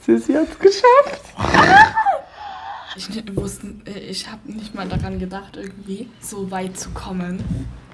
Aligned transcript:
Sissi 0.00 0.32
hat's 0.32 0.58
geschafft. 0.58 1.34
Ich 2.96 3.36
wusste, 3.36 3.74
ich 3.84 4.30
habe 4.30 4.50
nicht 4.50 4.74
mal 4.74 4.88
daran 4.88 5.18
gedacht, 5.18 5.56
irgendwie 5.56 6.08
so 6.20 6.50
weit 6.50 6.78
zu 6.78 6.90
kommen. 6.90 7.44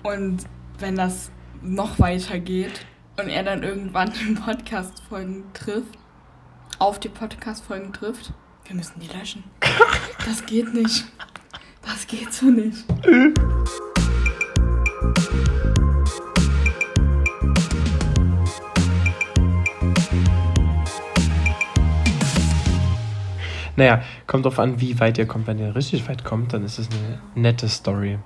Und 0.02 0.44
wenn 0.78 0.96
das 0.96 1.30
noch 1.62 1.98
weiter 1.98 2.38
geht 2.38 2.86
und 3.18 3.28
er 3.28 3.42
dann 3.42 3.62
irgendwann 3.62 4.12
die 4.12 4.34
Podcast-Folgen 4.40 5.44
trifft, 5.52 5.98
auf 6.78 6.98
die 7.00 7.08
Podcast-Folgen 7.08 7.92
trifft, 7.92 8.32
wir 8.66 8.76
müssen 8.76 9.00
die 9.00 9.08
löschen. 9.08 9.44
Das 10.26 10.44
geht 10.44 10.74
nicht. 10.74 11.04
Das 11.82 12.04
geht 12.08 12.32
so 12.32 12.46
nicht. 12.46 12.84
Naja, 23.76 24.02
kommt 24.26 24.44
drauf 24.44 24.58
an, 24.58 24.80
wie 24.80 24.98
weit 25.00 25.18
ihr 25.18 25.26
kommt. 25.26 25.46
Wenn 25.46 25.58
ihr 25.58 25.74
richtig 25.76 26.08
weit 26.08 26.24
kommt, 26.24 26.52
dann 26.52 26.64
ist 26.64 26.78
es 26.78 26.88
eine 26.90 27.18
nette 27.34 27.68
Story. 27.68 28.18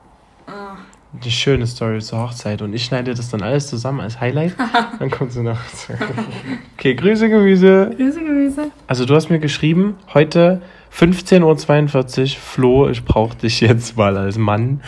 Ah, 0.47 0.77
Eine 1.21 1.31
schöne 1.31 1.67
Story 1.67 2.01
zur 2.01 2.21
Hochzeit. 2.21 2.63
Und 2.63 2.73
ich 2.73 2.85
schneide 2.85 3.15
das 3.15 3.29
dann 3.31 3.43
alles 3.43 3.67
zusammen 3.69 4.01
als 4.01 4.21
Highlight. 4.21 4.55
dann 4.99 5.11
kommt 5.11 5.33
sie 5.33 5.43
noch. 5.43 5.59
Okay, 6.77 6.95
Grüße, 6.95 7.29
Gemüse. 7.29 7.91
Grüße, 7.97 8.21
Grüße. 8.21 8.71
Also 8.87 9.05
du 9.07 9.15
hast 9.15 9.29
mir 9.29 9.39
geschrieben, 9.41 9.97
heute 10.15 10.63
15.42 10.93 12.21
Uhr, 12.23 12.29
Flo, 12.41 12.89
ich 12.89 13.05
brauche 13.05 13.37
dich 13.37 13.61
jetzt 13.61 13.97
mal 13.97 14.17
als 14.17 14.39
Mann. 14.39 14.81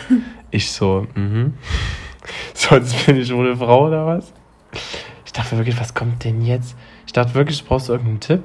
Ich 0.51 0.71
so, 0.71 1.07
mhm. 1.15 1.53
Sonst 2.53 3.05
bin 3.05 3.17
ich 3.17 3.33
ohne 3.33 3.55
Frau 3.57 3.87
oder 3.87 4.05
was? 4.05 4.31
Ich 5.25 5.33
dachte 5.33 5.57
wirklich, 5.57 5.77
was 5.79 5.93
kommt 5.93 6.23
denn 6.23 6.41
jetzt? 6.41 6.75
Ich 7.05 7.11
dachte 7.13 7.33
wirklich, 7.35 7.61
du 7.61 7.67
brauchst 7.67 7.89
irgendeinen 7.89 8.19
Tipp. 8.21 8.43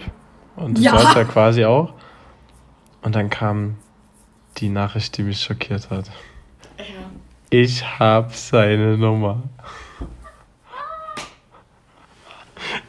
Und 0.57 0.79
das 0.79 0.85
Ja. 0.85 0.93
war 0.95 1.03
es 1.11 1.15
ja 1.15 1.25
quasi 1.25 1.65
auch. 1.65 1.93
Und 3.03 3.15
dann 3.15 3.31
kam 3.31 3.77
die 4.59 4.69
Nachricht, 4.69 5.17
die 5.17 5.23
mich 5.23 5.41
schockiert 5.43 5.91
hat. 5.91 6.11
Ja. 6.79 6.85
Ich 7.51 7.99
hab 7.99 8.35
seine 8.35 8.97
Nummer. 8.99 9.43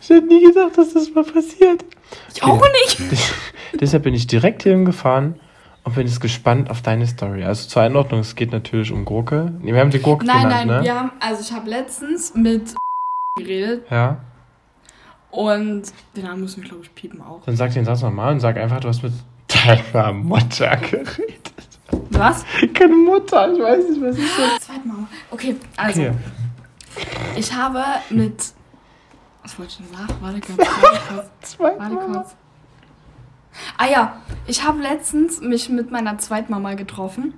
Ich 0.02 0.10
hätte 0.10 0.26
nie 0.26 0.44
gedacht, 0.44 0.78
dass 0.78 0.94
das 0.94 1.14
mal 1.14 1.24
passiert. 1.24 1.86
Ich 2.34 2.44
auch 2.44 2.60
nicht. 2.60 3.02
Deshalb 3.80 4.04
bin 4.04 4.14
ich 4.16 4.26
direkt 4.26 4.64
hierhin 4.64 4.84
gefahren 4.86 5.40
und 5.84 5.94
bin 5.96 6.08
jetzt 6.08 6.20
gespannt 6.22 6.72
auf 6.72 6.82
deine 6.82 7.06
Story. 7.06 7.44
Also 7.44 7.68
zur 7.70 7.84
Einordnung, 7.84 8.22
es 8.22 8.36
geht 8.36 8.52
natürlich 8.52 8.92
um 8.92 9.06
Gurke. 9.06 9.54
Nee, 9.62 9.74
wir 9.74 9.80
haben 9.80 9.92
die 9.92 10.00
Gurke 10.00 10.26
Nein, 10.26 10.44
genannt, 10.44 10.68
nein, 10.68 10.78
ne? 10.80 10.84
wir 10.84 10.96
haben, 10.96 11.12
also 11.20 11.42
ich 11.42 11.52
habe 11.54 11.70
letztens 11.70 12.34
mit 12.34 12.74
geredet 13.38 13.86
Ja. 13.92 14.18
und 15.30 15.84
den 16.16 16.24
Namen 16.24 16.42
müssen 16.42 16.64
wir, 16.64 16.70
glaube 16.70 16.84
ich, 16.84 16.96
piepen 16.96 17.22
auch. 17.22 17.44
Dann 17.46 17.56
sag 17.56 17.74
den 17.74 17.86
Satz 17.86 18.02
nochmal 18.02 18.34
und 18.34 18.40
sag 18.40 18.58
einfach, 18.58 18.80
du 18.80 18.88
hast 18.88 19.04
mit 19.04 19.14
deiner 19.66 20.14
Mutter 20.14 20.76
geredet. 20.78 21.52
Was? 22.12 22.46
Keine 22.74 22.96
Mutter, 22.96 23.52
ich 23.54 23.60
weiß 23.60 23.90
nicht, 23.90 24.02
was 24.02 24.18
ist 24.18 24.38
das? 24.38 24.60
Zweitmal. 24.62 25.08
Okay, 25.32 25.56
also, 25.78 26.02
Okay. 26.02 26.14
ich 27.36 27.54
habe 27.54 27.84
mit. 28.10 28.54
Was 29.44 29.58
wollte 29.58 29.72
ich 29.72 29.78
denn 29.88 29.98
sagen? 29.98 30.14
Warte 30.22 30.40
kurz. 30.42 30.58
Warte 30.58 31.00
kurz. 31.08 31.60
Warte 31.80 31.96
kurz. 31.96 32.36
Ah 33.78 33.88
ja, 33.88 34.22
ich 34.46 34.64
habe 34.64 34.82
letztens 34.82 35.42
mich 35.42 35.70
mit 35.70 35.92
meiner 35.92 36.18
Zweitmama 36.18 36.76
getroffen 36.76 37.34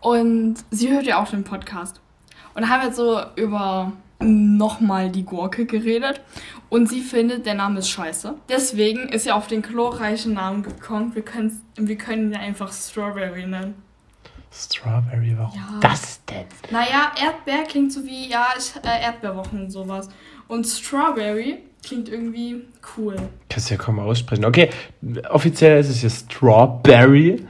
und 0.00 0.56
sie 0.70 0.90
hört 0.92 1.04
ja 1.06 1.20
auch 1.22 1.28
den 1.28 1.44
Podcast. 1.44 2.00
Und 2.54 2.62
da 2.62 2.68
haben 2.68 2.82
wir 2.82 2.92
so 2.92 3.20
über 3.36 3.92
nochmal 4.20 5.10
die 5.10 5.24
Gurke 5.24 5.66
geredet 5.66 6.20
und 6.70 6.88
sie 6.88 7.00
findet, 7.00 7.46
der 7.46 7.54
Name 7.54 7.80
ist 7.80 7.88
scheiße. 7.90 8.34
Deswegen 8.48 9.08
ist 9.08 9.24
sie 9.24 9.32
auf 9.32 9.46
den 9.48 9.62
glorreichen 9.62 10.34
Namen 10.34 10.62
gekommen. 10.62 11.14
Wir, 11.14 11.24
wir 11.76 11.96
können 11.98 12.32
ihn 12.32 12.36
einfach 12.36 12.72
Strawberry 12.72 13.46
nennen. 13.46 13.74
Strawberry, 14.52 15.34
warum 15.36 15.54
Ja. 15.58 15.80
das 15.80 16.24
denn? 16.26 16.44
Naja, 16.70 17.10
Erdbeer 17.20 17.64
klingt 17.64 17.92
so 17.92 18.04
wie, 18.04 18.28
ja, 18.30 18.46
äh, 18.84 19.02
Erdbeerwochen 19.04 19.64
und 19.64 19.70
sowas. 19.70 20.08
Und 20.46 20.64
Strawberry 20.64 21.58
klingt 21.84 22.08
irgendwie 22.08 22.62
cool. 22.96 23.16
Kannst 23.48 23.68
du 23.70 23.74
ja 23.74 23.80
kaum 23.80 23.98
aussprechen. 23.98 24.44
Okay, 24.44 24.70
offiziell 25.30 25.80
ist 25.80 25.88
es 25.88 26.00
hier 26.00 26.10
Strawberry. 26.10 27.44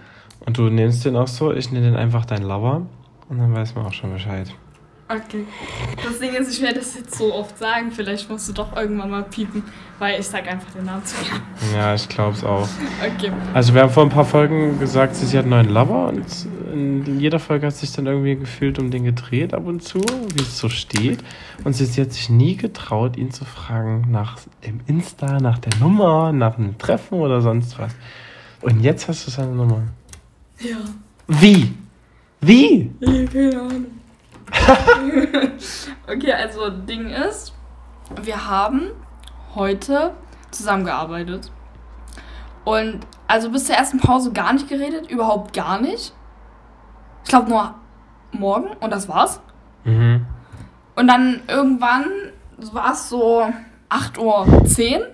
Und 0.46 0.56
du 0.58 0.68
nennst 0.70 1.04
den 1.04 1.16
auch 1.16 1.28
so. 1.28 1.52
Ich 1.52 1.70
nenne 1.72 1.86
den 1.86 1.96
einfach 1.96 2.24
dein 2.24 2.42
Lover. 2.42 2.86
Und 3.28 3.38
dann 3.38 3.54
weiß 3.54 3.74
man 3.74 3.86
auch 3.86 3.92
schon 3.92 4.12
Bescheid. 4.12 4.52
Okay. 5.06 5.44
Das 6.02 6.18
Ding 6.18 6.34
ist, 6.34 6.50
ich 6.50 6.62
werde 6.62 6.78
das 6.78 6.96
jetzt 6.96 7.16
so 7.16 7.34
oft 7.34 7.58
sagen. 7.58 7.92
Vielleicht 7.92 8.28
musst 8.30 8.48
du 8.48 8.54
doch 8.54 8.74
irgendwann 8.74 9.10
mal 9.10 9.22
piepen, 9.22 9.62
weil 9.98 10.18
ich 10.18 10.26
sag 10.26 10.50
einfach 10.50 10.70
den 10.72 10.86
Namen 10.86 11.04
zu. 11.04 11.16
Ja, 11.74 11.94
ich 11.94 12.08
glaub's 12.08 12.42
auch. 12.42 12.66
Okay. 13.02 13.30
Also 13.52 13.74
wir 13.74 13.82
haben 13.82 13.90
vor 13.90 14.04
ein 14.04 14.08
paar 14.08 14.24
Folgen 14.24 14.78
gesagt, 14.78 15.14
sie 15.14 15.36
hat 15.36 15.44
einen 15.44 15.50
neuen 15.50 15.68
Lover 15.68 16.08
und 16.08 16.24
in 16.72 17.20
jeder 17.20 17.38
Folge 17.38 17.66
hat 17.66 17.76
sich 17.76 17.92
dann 17.92 18.06
irgendwie 18.06 18.36
gefühlt 18.36 18.78
um 18.78 18.90
den 18.90 19.04
gedreht 19.04 19.52
ab 19.52 19.66
und 19.66 19.82
zu, 19.82 20.00
wie 20.00 20.40
es 20.40 20.58
so 20.58 20.70
steht. 20.70 21.22
Und 21.64 21.74
sie, 21.74 21.84
sie 21.84 22.00
hat 22.00 22.12
sich 22.12 22.30
nie 22.30 22.56
getraut, 22.56 23.18
ihn 23.18 23.30
zu 23.30 23.44
fragen 23.44 24.06
nach 24.10 24.38
im 24.62 24.80
Insta, 24.86 25.38
nach 25.38 25.58
der 25.58 25.76
Nummer, 25.80 26.32
nach 26.32 26.56
einem 26.56 26.78
Treffen 26.78 27.18
oder 27.18 27.42
sonst 27.42 27.78
was. 27.78 27.92
Und 28.62 28.80
jetzt 28.80 29.06
hast 29.06 29.26
du 29.26 29.30
seine 29.30 29.52
Nummer. 29.52 29.82
Ja. 30.60 30.78
Wie? 31.28 31.74
Wie? 32.40 32.90
Ja, 33.00 33.26
keine 33.26 33.60
Ahnung. 33.60 33.86
okay, 36.06 36.32
also 36.32 36.70
Ding 36.70 37.08
ist, 37.10 37.52
wir 38.22 38.48
haben 38.48 38.90
heute 39.54 40.14
zusammengearbeitet. 40.50 41.50
Und 42.64 43.00
also 43.26 43.50
bis 43.50 43.66
zur 43.66 43.76
ersten 43.76 43.98
Pause 43.98 44.32
gar 44.32 44.52
nicht 44.52 44.68
geredet, 44.68 45.10
überhaupt 45.10 45.52
gar 45.54 45.80
nicht. 45.80 46.14
Ich 47.22 47.28
glaube 47.28 47.50
nur 47.50 47.74
morgen 48.32 48.68
und 48.80 48.90
das 48.90 49.08
war's. 49.08 49.40
Mhm. 49.84 50.26
Und 50.96 51.08
dann 51.08 51.42
irgendwann 51.48 52.06
war 52.72 52.92
es 52.92 53.08
so 53.08 53.42
8.10 53.90 54.18
Uhr. 54.98 55.10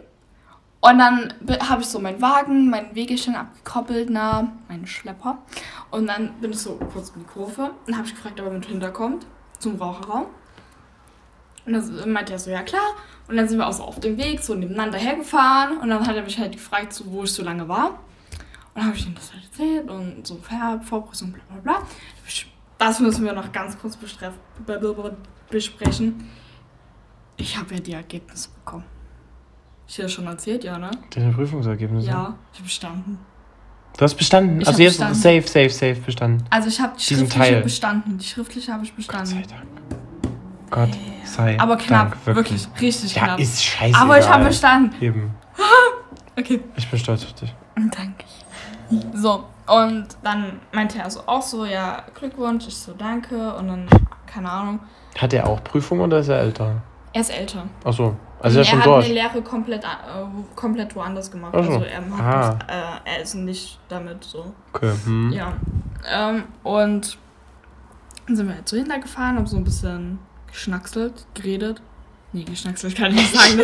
Und 0.83 0.99
dann 0.99 1.35
habe 1.69 1.83
ich 1.83 1.89
so 1.89 1.99
meinen 1.99 2.23
Wagen, 2.23 2.71
meinen 2.71 2.95
Wegeschein 2.95 3.37
abgekoppelt, 3.37 4.09
na, 4.11 4.51
meinen 4.69 4.87
Schlepper. 4.87 5.39
Und 5.91 6.07
dann 6.07 6.41
bin 6.41 6.53
ich 6.53 6.59
so 6.59 6.79
kurz 6.93 7.11
in 7.11 7.21
die 7.21 7.27
Kurve 7.27 7.73
und 7.87 7.97
habe 7.97 8.07
ich 8.07 8.15
gefragt, 8.15 8.41
ob 8.41 8.47
er 8.47 8.53
mit 8.53 8.67
hinterkommt 8.67 9.27
zum 9.59 9.77
Raucherraum. 9.77 10.27
Und 11.67 11.73
dann 11.73 12.13
meinte 12.13 12.33
er 12.33 12.39
so, 12.39 12.51
ja 12.51 12.63
klar. 12.63 12.95
Und 13.29 13.37
dann 13.37 13.49
sind 13.49 13.59
wir 13.59 13.67
auch 13.67 13.73
so 13.73 13.85
auf 13.85 14.01
dem 14.01 14.17
Weg, 14.17 14.41
so 14.41 14.55
nebeneinander 14.55 14.99
hergefahren. 14.99 15.79
Und 15.79 15.89
dann 15.89 16.07
hat 16.07 16.17
er 16.17 16.23
mich 16.23 16.39
halt 16.39 16.53
gefragt, 16.53 16.93
so, 16.93 17.05
wo 17.07 17.25
ich 17.25 17.33
so 17.33 17.43
lange 17.43 17.69
war. 17.69 17.91
Und 17.91 18.77
dann 18.77 18.87
habe 18.87 18.97
ich 18.97 19.07
ihm 19.07 19.15
das 19.15 19.33
halt 19.33 19.45
erzählt 19.45 19.91
und 19.91 20.27
so 20.27 20.41
ja, 20.51 20.81
Vorprüfung, 20.81 21.33
bla 21.33 21.43
bla 21.49 21.61
bla. 21.61 21.87
Das 22.79 23.01
müssen 23.01 23.25
wir 23.25 23.33
noch 23.33 23.53
ganz 23.53 23.79
kurz 23.79 23.97
besprechen. 23.97 26.29
Ich 27.37 27.59
habe 27.59 27.75
ja 27.75 27.81
die 27.81 27.93
Ergebnisse 27.93 28.49
bekommen. 28.51 28.85
Ich 29.87 29.97
dir 29.97 30.03
das 30.03 30.13
schon 30.13 30.27
erzählt, 30.27 30.65
ja, 30.65 30.79
ne? 30.79 30.91
Deine 31.11 31.33
Prüfungsergebnisse? 31.33 32.09
Ja, 32.09 32.39
ich 32.53 32.59
habe 32.59 32.65
bestanden. 32.65 33.19
Du 34.01 34.05
hast 34.05 34.15
bestanden. 34.15 34.63
Ich 34.63 34.67
also 34.67 34.83
jetzt 34.83 34.95
bestanden. 34.99 35.15
safe, 35.15 35.43
safe, 35.43 35.69
safe 35.69 36.01
bestanden. 36.01 36.43
Also 36.49 36.69
ich 36.69 36.81
habe 36.81 36.95
die 36.99 37.07
Diesen 37.07 37.27
schriftliche 37.27 37.53
Teil. 37.53 37.63
bestanden. 37.63 38.17
Die 38.17 38.25
schriftliche 38.25 38.73
habe 38.73 38.83
ich 38.83 38.97
Gott 38.97 39.27
sei 39.27 39.35
bestanden. 39.37 39.69
Dank. 40.71 40.71
Gott 40.71 40.99
sei 41.27 41.61
Aber 41.61 41.77
knapp, 41.77 42.13
Dank, 42.25 42.37
wirklich. 42.37 42.67
richtig 42.81 43.15
Ja, 43.15 43.25
knapp. 43.25 43.41
ist 43.41 43.63
scheiße. 43.63 43.99
Aber 43.99 44.19
ich 44.19 44.27
habe 44.27 44.45
bestanden. 44.47 44.95
Eben. 45.03 45.31
Okay. 46.39 46.61
Ich 46.77 46.89
bin 46.89 46.99
stolz 46.99 47.25
auf 47.27 47.35
dich. 47.35 47.53
Danke. 47.77 48.25
So, 49.13 49.45
und 49.67 50.07
dann 50.23 50.61
meinte 50.73 50.99
er 50.99 51.11
so 51.11 51.21
auch 51.27 51.43
so, 51.43 51.67
ja, 51.67 52.03
Glückwunsch, 52.15 52.69
ich 52.69 52.77
so, 52.77 52.95
danke. 52.95 53.53
Und 53.57 53.69
dann, 53.69 53.87
keine 54.25 54.51
Ahnung, 54.51 54.81
Hat 55.19 55.35
er 55.35 55.47
auch 55.47 55.63
Prüfung 55.63 56.01
oder 56.01 56.21
ist 56.21 56.29
er 56.29 56.39
älter? 56.39 56.81
Er 57.13 57.21
ist 57.21 57.31
älter. 57.31 57.65
Ach 57.85 57.93
so. 57.93 58.17
Also 58.41 58.59
er 58.59 58.63
ist 58.63 58.69
schon 58.69 58.79
hat 58.79 58.87
dort. 58.87 59.05
eine 59.05 59.15
Lehre 59.15 59.43
komplett, 59.43 59.85
äh, 59.85 59.87
komplett 60.57 60.95
woanders 60.97 61.31
gemacht. 61.31 61.55
Ach 61.57 61.65
so. 61.65 61.73
Also 61.73 61.85
er, 61.85 62.03
Ah. 62.13 62.49
hat 62.49 62.63
das, 62.63 62.77
äh, 62.77 63.11
er 63.17 63.23
ist 63.23 63.35
nicht 63.35 63.79
damit 63.89 64.25
so. 64.25 64.53
Okay. 64.73 64.93
Hm. 65.05 65.33
Ja. 65.33 65.53
Ähm, 66.11 66.45
und 66.63 67.19
dann 68.27 68.37
sind 68.37 68.49
wir 68.49 68.55
halt 68.55 68.69
so 68.69 68.77
hintergefahren, 68.77 69.37
haben 69.37 69.47
so 69.47 69.57
ein 69.57 69.65
bisschen 69.65 70.19
geschnackselt, 70.47 71.27
geredet. 71.35 71.83
Nee, 72.33 72.45
geschnackselt 72.45 72.95
kann 72.97 73.11
ich 73.11 73.17
nicht 73.17 73.35
sagen. 73.35 73.61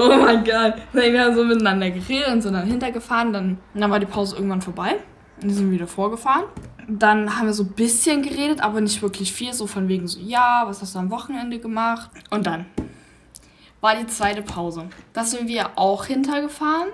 Oh 0.00 0.08
mein 0.20 0.42
Gott. 0.44 0.74
Nee, 0.92 1.12
wir 1.12 1.24
haben 1.24 1.36
so 1.36 1.44
miteinander 1.44 1.88
geredet 1.90 2.28
und 2.28 2.42
sind 2.42 2.52
dann 2.54 2.66
hintergefahren. 2.66 3.32
Dann, 3.32 3.58
dann 3.74 3.90
war 3.90 4.00
die 4.00 4.06
Pause 4.06 4.34
irgendwann 4.36 4.60
vorbei. 4.60 4.96
Und 5.36 5.44
dann 5.44 5.50
sind 5.50 5.70
wieder 5.70 5.86
vorgefahren. 5.86 6.44
Dann 6.88 7.38
haben 7.38 7.46
wir 7.46 7.52
so 7.52 7.62
ein 7.62 7.72
bisschen 7.72 8.22
geredet, 8.22 8.60
aber 8.60 8.80
nicht 8.80 9.00
wirklich 9.02 9.32
viel. 9.32 9.52
So 9.52 9.68
von 9.68 9.86
wegen 9.86 10.08
so, 10.08 10.18
ja, 10.18 10.64
was 10.66 10.82
hast 10.82 10.96
du 10.96 10.98
am 10.98 11.10
Wochenende 11.12 11.60
gemacht? 11.60 12.10
Und 12.30 12.46
dann 12.46 12.66
war 13.80 13.96
die 13.96 14.06
zweite 14.06 14.42
Pause. 14.42 14.88
Da 15.12 15.24
sind 15.24 15.48
wir 15.48 15.70
auch 15.76 16.04
hintergefahren, 16.04 16.88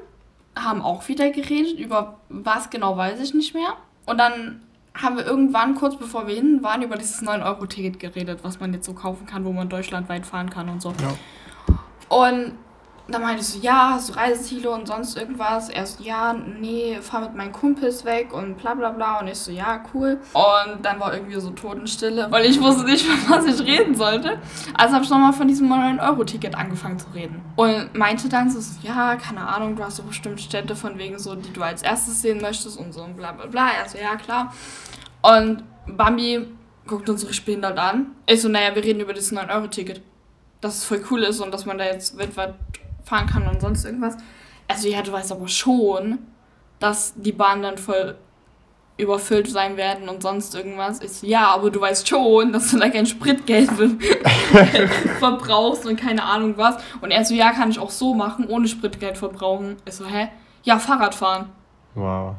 haben 0.56 0.82
auch 0.82 1.08
wieder 1.08 1.30
geredet. 1.30 1.78
Über 1.78 2.18
was 2.28 2.70
genau 2.70 2.96
weiß 2.96 3.20
ich 3.20 3.34
nicht 3.34 3.54
mehr. 3.54 3.76
Und 4.06 4.18
dann 4.18 4.60
haben 4.96 5.16
wir 5.16 5.26
irgendwann, 5.26 5.74
kurz 5.74 5.96
bevor 5.96 6.26
wir 6.26 6.34
hin 6.34 6.62
waren, 6.62 6.82
über 6.82 6.96
dieses 6.96 7.22
9-Euro-Ticket 7.22 7.98
geredet, 7.98 8.40
was 8.42 8.60
man 8.60 8.72
jetzt 8.72 8.86
so 8.86 8.94
kaufen 8.94 9.26
kann, 9.26 9.44
wo 9.44 9.52
man 9.52 9.68
deutschlandweit 9.68 10.24
fahren 10.24 10.50
kann 10.50 10.68
und 10.68 10.80
so. 10.80 10.90
Ja. 10.90 12.16
Und 12.16 12.52
dann 13.06 13.20
meinte 13.20 13.42
ich 13.42 13.48
so, 13.48 13.58
ja, 13.58 13.90
hast 13.90 14.08
du 14.08 14.14
Reiseziele 14.14 14.70
und 14.70 14.86
sonst 14.86 15.18
irgendwas? 15.18 15.68
Er 15.68 15.84
so, 15.84 16.02
ja, 16.02 16.32
nee, 16.32 16.98
fahr 17.02 17.20
mit 17.20 17.34
meinen 17.34 17.52
Kumpels 17.52 18.04
weg 18.06 18.32
und 18.32 18.56
bla 18.56 18.72
bla 18.72 18.90
bla. 18.90 19.20
Und 19.20 19.28
ich 19.28 19.38
so, 19.38 19.50
ja, 19.50 19.84
cool. 19.92 20.18
Und 20.32 20.82
dann 20.82 20.98
war 21.00 21.12
irgendwie 21.12 21.38
so 21.38 21.50
Totenstille, 21.50 22.28
weil 22.30 22.46
ich 22.46 22.58
wusste 22.62 22.84
nicht, 22.84 23.04
von 23.06 23.36
was 23.36 23.44
ich 23.44 23.66
reden 23.66 23.94
sollte. 23.94 24.38
Also 24.78 24.94
habe 24.94 25.04
ich 25.04 25.10
nochmal 25.10 25.34
von 25.34 25.46
diesem 25.46 25.70
9-Euro-Ticket 25.70 26.54
angefangen 26.54 26.98
zu 26.98 27.08
reden. 27.14 27.42
Und 27.56 27.94
meinte 27.94 28.30
dann 28.30 28.48
so, 28.48 28.58
ja, 28.82 29.16
keine 29.16 29.46
Ahnung, 29.46 29.76
du 29.76 29.84
hast 29.84 29.96
so 29.96 30.02
bestimmt 30.02 30.40
Städte 30.40 30.74
von 30.74 30.98
wegen 30.98 31.18
so, 31.18 31.34
die 31.34 31.52
du 31.52 31.62
als 31.62 31.82
erstes 31.82 32.22
sehen 32.22 32.40
möchtest 32.40 32.78
und 32.78 32.94
so 32.94 33.02
und 33.02 33.18
bla 33.18 33.32
bla 33.32 33.46
bla. 33.46 33.68
Er 33.68 33.86
so, 33.86 33.98
ja, 33.98 34.16
klar. 34.16 34.54
Und 35.20 35.62
Bambi 35.86 36.46
guckt 36.86 37.10
uns 37.10 37.22
richtig 37.24 37.44
behindert 37.44 37.78
an. 37.78 38.12
Ich 38.26 38.40
so, 38.40 38.48
naja, 38.48 38.74
wir 38.74 38.82
reden 38.82 39.00
über 39.00 39.12
das 39.12 39.30
9-Euro-Ticket. 39.30 40.00
Dass 40.62 40.78
es 40.78 40.84
voll 40.84 41.04
cool 41.10 41.22
ist 41.24 41.40
und 41.40 41.52
dass 41.52 41.66
man 41.66 41.76
da 41.76 41.84
jetzt 41.84 42.16
weltweit 42.16 42.54
fahren 43.04 43.26
kann 43.26 43.46
und 43.46 43.60
sonst 43.60 43.84
irgendwas. 43.84 44.16
Also 44.68 44.88
ja, 44.88 45.02
du 45.02 45.12
weißt 45.12 45.32
aber 45.32 45.48
schon, 45.48 46.18
dass 46.78 47.14
die 47.16 47.32
Bahnen 47.32 47.62
dann 47.62 47.78
voll 47.78 48.16
überfüllt 48.96 49.48
sein 49.48 49.76
werden 49.76 50.08
und 50.08 50.22
sonst 50.22 50.54
irgendwas. 50.54 51.00
Ich 51.00 51.12
so, 51.12 51.26
ja, 51.26 51.48
aber 51.48 51.70
du 51.70 51.80
weißt 51.80 52.06
schon, 52.06 52.52
dass 52.52 52.70
du 52.70 52.78
da 52.78 52.88
kein 52.88 53.06
Spritgeld 53.06 53.70
verbrauchst 55.18 55.84
und 55.86 55.98
keine 56.00 56.22
Ahnung 56.22 56.54
was. 56.56 56.76
Und 57.00 57.10
er 57.10 57.24
so, 57.24 57.34
ja, 57.34 57.52
kann 57.52 57.70
ich 57.70 57.78
auch 57.78 57.90
so 57.90 58.14
machen, 58.14 58.46
ohne 58.48 58.68
Spritgeld 58.68 59.18
verbrauchen. 59.18 59.76
Ich 59.84 59.94
so, 59.94 60.06
hä? 60.06 60.28
Ja, 60.62 60.78
Fahrrad 60.78 61.14
fahren. 61.14 61.50
Wow. 61.94 62.36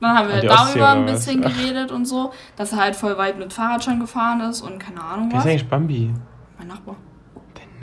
Dann 0.00 0.18
haben 0.18 0.28
wir 0.28 0.34
halt 0.34 0.44
darüber 0.44 0.90
ein 0.90 1.06
bisschen 1.06 1.40
geredet 1.40 1.90
und 1.90 2.04
so, 2.04 2.32
dass 2.56 2.72
er 2.72 2.78
halt 2.78 2.96
voll 2.96 3.16
weit 3.16 3.38
mit 3.38 3.52
Fahrrad 3.52 3.82
schon 3.82 4.00
gefahren 4.00 4.42
ist 4.42 4.60
und 4.60 4.78
keine 4.78 5.02
Ahnung 5.02 5.32
was. 5.32 5.44
Wer 5.44 5.54
ist 5.54 5.60
eigentlich 5.60 5.68
Bambi? 5.68 6.12
Mein 6.58 6.68
Nachbar. 6.68 6.96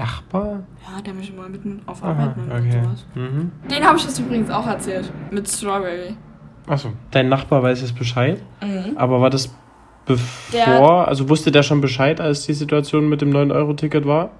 Nachbar? 0.01 0.63
Ja, 0.83 0.99
der 0.99 1.13
mich 1.13 1.31
mal 1.35 1.47
mitten 1.47 1.79
auf 1.85 2.03
Arbeit 2.03 2.35
nimmt 2.35 2.51
okay. 2.51 2.77
und 2.77 2.83
sowas. 2.83 3.05
Mhm. 3.13 3.51
Den 3.69 3.83
habe 3.83 3.97
ich 3.97 4.05
das 4.05 4.17
übrigens 4.17 4.49
auch 4.49 4.65
erzählt. 4.65 5.11
Mit 5.29 5.47
Strawberry. 5.47 6.15
Achso, 6.65 6.93
dein 7.11 7.29
Nachbar 7.29 7.61
weiß 7.61 7.81
jetzt 7.81 7.95
Bescheid. 7.95 8.41
Mhm. 8.63 8.97
Aber 8.97 9.21
war 9.21 9.29
das 9.29 9.53
bevor, 10.05 10.51
der, 10.51 11.07
also 11.07 11.29
wusste 11.29 11.51
der 11.51 11.61
schon 11.61 11.81
Bescheid, 11.81 12.19
als 12.19 12.47
die 12.47 12.53
Situation 12.53 13.09
mit 13.09 13.21
dem 13.21 13.29
9-Euro-Ticket 13.31 14.07
war? 14.07 14.31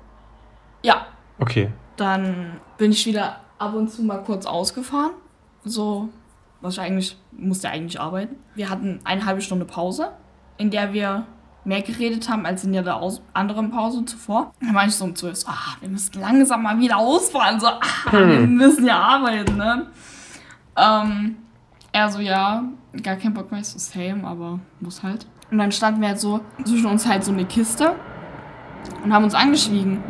Ja. 0.81 1.06
Okay. 1.38 1.69
Dann 1.96 2.60
bin 2.80 2.92
ich 2.92 3.06
wieder 3.06 3.38
ab 3.60 3.75
und 3.75 3.90
zu 3.90 4.02
mal 4.02 4.24
kurz 4.24 4.48
ausgefahren. 4.48 5.12
So, 5.63 6.10
was 6.62 6.74
ich 6.74 6.81
eigentlich, 6.81 7.18
musste 7.31 7.69
eigentlich 7.69 8.00
arbeiten. 8.00 8.36
Wir 8.56 8.72
hatten 8.72 9.00
eine 9.04 9.25
halbe 9.25 9.42
Stunde 9.42 9.66
Pause, 9.66 10.10
in 10.58 10.72
der 10.72 10.92
wir 10.94 11.28
mehr 11.63 11.81
geredet 11.81 12.30
haben 12.30 12.46
als 12.46 12.63
in 12.63 12.74
der 12.74 12.96
Aus 12.96 13.22
anderen 13.34 13.72
Pause 13.72 14.04
zuvor. 14.06 14.54
Dann 14.62 14.74
war 14.74 14.86
ich 14.86 14.96
so 14.96 15.06
um 15.06 15.16
12, 15.16 15.44
ah, 15.48 15.75
wir 15.80 15.90
müssen 15.90 16.19
langsam 16.19 16.63
mal 16.63 16.80
wieder 16.80 16.98
ausfahren. 16.98 17.60
So, 17.60 17.68
ah, 17.68 18.12
hm. 18.12 18.30
wir 18.30 18.48
müssen 18.48 18.86
ja 18.86 19.00
arbeiten, 19.00 19.58
ne? 19.58 19.88
Ähm, 20.75 21.36
er 21.92 22.10
so, 22.10 22.19
ja, 22.19 22.63
gar 23.04 23.16
kein 23.18 23.34
Bock 23.34 23.52
mehr, 23.52 23.63
so 23.63 23.78
same, 23.78 24.25
aber 24.25 24.60
muss 24.80 25.04
halt. 25.04 25.28
Und 25.52 25.58
dann 25.58 25.72
standen 25.72 26.02
wir 26.02 26.10
halt 26.10 26.19
so 26.19 26.40
zwischen 26.63 26.86
uns 26.86 27.06
halt 27.06 27.24
so 27.24 27.31
eine 27.31 27.46
Kiste 27.46 27.96
und 29.04 29.13
haben 29.13 29.25
uns 29.25 29.36
angeschwiegen. 29.36 30.02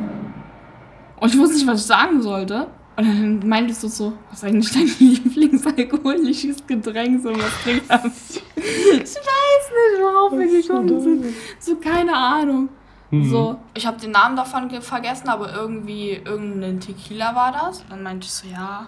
Und 1.20 1.34
ich 1.34 1.40
wusste 1.40 1.56
nicht, 1.56 1.68
was 1.68 1.82
ich 1.82 1.88
sagen 1.88 2.22
sollte. 2.22 2.68
Und 2.98 3.06
dann 3.06 3.48
meintest 3.48 3.84
du 3.84 3.88
so, 3.88 4.14
was 4.30 4.40
ist 4.40 4.44
eigentlich 4.44 4.72
dein 4.72 4.88
Lieblingsalkoholisches 5.00 6.68
Getränk? 6.68 7.22
So, 7.24 7.30
was 7.32 7.64
trinkst 7.64 7.90
du? 7.90 8.42
ich 8.58 9.02
weiß 9.02 9.06
nicht, 9.16 10.02
worauf 10.02 10.32
wir 10.34 10.62
gekommen 10.62 11.02
sind. 11.02 11.36
So, 11.60 11.76
keine 11.78 12.16
Ahnung. 12.16 12.70
Mhm. 13.12 13.30
So, 13.30 13.58
ich 13.74 13.86
habe 13.86 14.00
den 14.00 14.12
Namen 14.12 14.36
davon 14.36 14.70
vergessen, 14.82 15.30
aber 15.30 15.54
irgendwie 15.54 16.12
irgendein 16.12 16.80
Tequila 16.80 17.36
war 17.36 17.52
das. 17.52 17.84
Dann 17.90 18.04
meinte 18.04 18.26
ich 18.26 18.32
so, 18.32 18.48
ja, 18.48 18.88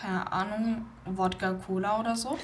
keine 0.00 0.30
Ahnung, 0.32 0.86
Wodka 1.06 1.54
Cola 1.66 2.00
oder 2.00 2.16
so. 2.16 2.38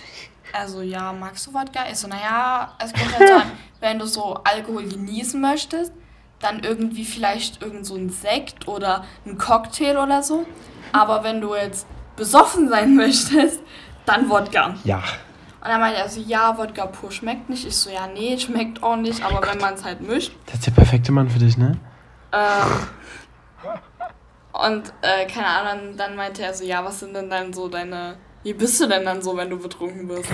Also, 0.52 0.82
ja, 0.82 1.12
magst 1.12 1.46
du 1.46 1.54
Wodka? 1.54 1.80
Ich 1.90 1.98
so, 1.98 2.08
naja, 2.08 2.74
es 2.78 2.92
kommt 2.92 3.18
halt 3.18 3.30
an, 3.30 3.50
wenn 3.80 3.98
du 3.98 4.06
so 4.06 4.40
Alkohol 4.44 4.84
genießen 4.84 5.40
möchtest, 5.40 5.92
dann 6.40 6.60
irgendwie 6.60 7.04
vielleicht 7.04 7.62
irgend 7.62 7.84
so 7.84 7.96
ein 7.96 8.08
Sekt 8.08 8.66
oder 8.66 9.04
ein 9.26 9.36
Cocktail 9.36 9.98
oder 9.98 10.22
so. 10.22 10.46
Aber 10.92 11.24
wenn 11.24 11.40
du 11.40 11.54
jetzt 11.54 11.86
besoffen 12.16 12.68
sein 12.68 12.94
möchtest, 12.96 13.60
dann 14.06 14.28
Wodka. 14.28 14.74
Ja. 14.84 15.02
Und 15.62 15.68
dann 15.68 15.80
meinte 15.80 16.00
er 16.00 16.08
so, 16.08 16.20
ja, 16.20 16.56
Wodka 16.56 16.86
pur 16.86 17.10
schmeckt 17.10 17.50
nicht. 17.50 17.66
Ich 17.66 17.76
so, 17.76 17.90
ja, 17.90 18.06
nee, 18.06 18.38
schmeckt 18.38 18.82
auch 18.82 18.96
nicht, 18.96 19.22
aber 19.22 19.40
oh 19.42 19.46
wenn 19.50 19.58
man 19.58 19.74
es 19.74 19.84
halt 19.84 20.00
mischt. 20.00 20.32
Das 20.46 20.54
ist 20.54 20.66
der 20.66 20.72
perfekte 20.72 21.12
Mann 21.12 21.28
für 21.28 21.38
dich, 21.38 21.58
ne? 21.58 21.78
Ähm, 22.32 22.86
und, 24.52 24.92
äh, 25.02 25.26
keine 25.26 25.46
Ahnung, 25.46 25.96
dann 25.96 26.16
meinte 26.16 26.42
er 26.42 26.54
so, 26.54 26.64
ja, 26.64 26.84
was 26.84 27.00
sind 27.00 27.14
denn 27.14 27.28
dann 27.28 27.52
so 27.52 27.68
deine, 27.68 28.16
wie 28.42 28.54
bist 28.54 28.80
du 28.80 28.86
denn 28.86 29.04
dann 29.04 29.20
so, 29.20 29.36
wenn 29.36 29.50
du 29.50 29.58
betrunken 29.58 30.08
bist? 30.08 30.30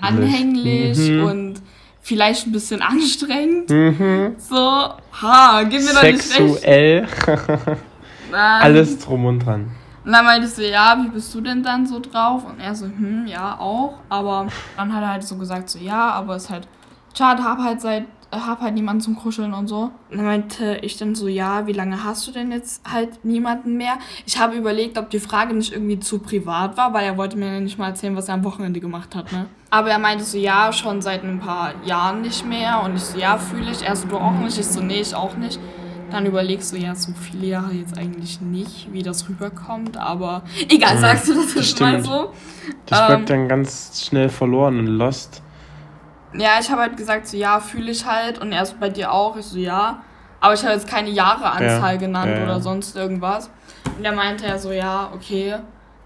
Anhänglich 0.00 0.98
mhm. 0.98 1.24
und 1.24 1.62
vielleicht 2.02 2.46
ein 2.46 2.52
bisschen 2.52 2.82
anstrengend. 2.82 3.70
Mhm. 3.70 4.36
So, 4.38 4.56
ha, 4.56 5.62
gib 5.62 5.82
mir 5.82 5.94
doch 5.94 6.02
nicht 6.02 6.14
recht. 6.14 6.22
Sexuell. 6.22 7.08
Alles 8.40 8.98
drum 8.98 9.24
und 9.24 9.40
dran. 9.40 9.70
Und 10.04 10.12
dann 10.12 10.24
meinte 10.24 10.48
ich 10.48 10.54
so, 10.54 10.62
ja, 10.62 10.98
wie 11.02 11.08
bist 11.10 11.32
du 11.34 11.40
denn 11.40 11.62
dann 11.62 11.86
so 11.86 12.00
drauf? 12.00 12.44
Und 12.44 12.58
er 12.58 12.74
so, 12.74 12.86
hm, 12.86 13.26
ja, 13.26 13.58
auch. 13.58 13.94
Aber 14.08 14.48
dann 14.76 14.92
hat 14.92 15.02
er 15.02 15.10
halt 15.10 15.22
so 15.24 15.36
gesagt, 15.36 15.70
so, 15.70 15.78
ja, 15.78 16.10
aber 16.10 16.36
es 16.36 16.44
ist 16.44 16.50
halt 16.50 16.68
schade, 17.16 17.44
hab 17.44 17.58
halt 17.58 17.80
seit, 17.80 18.06
hab 18.32 18.60
halt 18.60 18.74
niemanden 18.74 19.00
zum 19.00 19.14
Kuscheln 19.14 19.54
und 19.54 19.68
so. 19.68 19.92
Und 20.10 20.16
dann 20.16 20.24
meinte 20.24 20.78
ich 20.82 20.96
dann 20.96 21.14
so, 21.14 21.28
ja, 21.28 21.68
wie 21.68 21.72
lange 21.72 22.02
hast 22.02 22.26
du 22.26 22.32
denn 22.32 22.50
jetzt 22.50 22.82
halt 22.90 23.24
niemanden 23.24 23.76
mehr? 23.76 23.94
Ich 24.26 24.40
habe 24.40 24.56
überlegt, 24.56 24.98
ob 24.98 25.10
die 25.10 25.20
Frage 25.20 25.54
nicht 25.54 25.72
irgendwie 25.72 26.00
zu 26.00 26.18
privat 26.18 26.76
war, 26.76 26.92
weil 26.94 27.04
er 27.04 27.16
wollte 27.16 27.36
mir 27.36 27.60
nicht 27.60 27.78
mal 27.78 27.88
erzählen, 27.88 28.16
was 28.16 28.26
er 28.26 28.34
am 28.34 28.44
Wochenende 28.44 28.80
gemacht 28.80 29.14
hat, 29.14 29.30
ne? 29.30 29.46
Aber 29.70 29.88
er 29.90 29.98
meinte 29.98 30.24
so, 30.24 30.36
ja, 30.36 30.72
schon 30.72 31.00
seit 31.00 31.22
ein 31.22 31.38
paar 31.38 31.74
Jahren 31.84 32.22
nicht 32.22 32.44
mehr. 32.44 32.82
Und 32.82 32.96
ich 32.96 33.02
so, 33.02 33.18
ja, 33.18 33.38
fühle 33.38 33.70
ich. 33.70 33.82
Er 33.82 33.94
so, 33.94 34.08
du 34.08 34.16
auch 34.16 34.32
nicht? 34.32 34.58
Ich 34.58 34.66
so, 34.66 34.82
nee, 34.82 35.00
ich 35.00 35.14
auch 35.14 35.36
nicht. 35.36 35.60
Dann 36.12 36.26
überlegst 36.26 36.74
du 36.74 36.76
ja 36.76 36.94
so 36.94 37.12
viele 37.12 37.46
Jahre 37.46 37.72
jetzt 37.72 37.96
eigentlich 37.96 38.42
nicht, 38.42 38.92
wie 38.92 39.02
das 39.02 39.26
rüberkommt, 39.30 39.96
aber 39.96 40.42
egal, 40.68 40.98
sagst 40.98 41.26
du 41.28 41.34
das 41.34 41.54
jetzt 41.54 41.80
mal 41.80 42.04
so. 42.04 42.34
Das 42.84 43.00
ähm, 43.00 43.08
wird 43.08 43.30
dann 43.30 43.48
ganz 43.48 44.04
schnell 44.06 44.28
verloren 44.28 44.78
und 44.78 44.88
lost. 44.88 45.42
Ja, 46.34 46.58
ich 46.60 46.70
habe 46.70 46.82
halt 46.82 46.98
gesagt, 46.98 47.26
so 47.28 47.38
ja, 47.38 47.60
fühle 47.60 47.90
ich 47.90 48.04
halt 48.04 48.38
und 48.38 48.52
erst 48.52 48.78
bei 48.78 48.90
dir 48.90 49.10
auch. 49.10 49.38
Ich 49.38 49.46
so 49.46 49.58
ja, 49.58 50.02
aber 50.40 50.52
ich 50.52 50.62
habe 50.62 50.74
jetzt 50.74 50.86
keine 50.86 51.08
Jahreanzahl 51.08 51.94
ja, 51.94 52.00
genannt 52.00 52.32
ja, 52.36 52.44
oder 52.44 52.60
sonst 52.60 52.94
irgendwas. 52.94 53.48
Und 53.96 54.04
er 54.04 54.12
meinte 54.12 54.46
ja 54.46 54.58
so, 54.58 54.70
ja, 54.70 55.10
okay. 55.14 55.56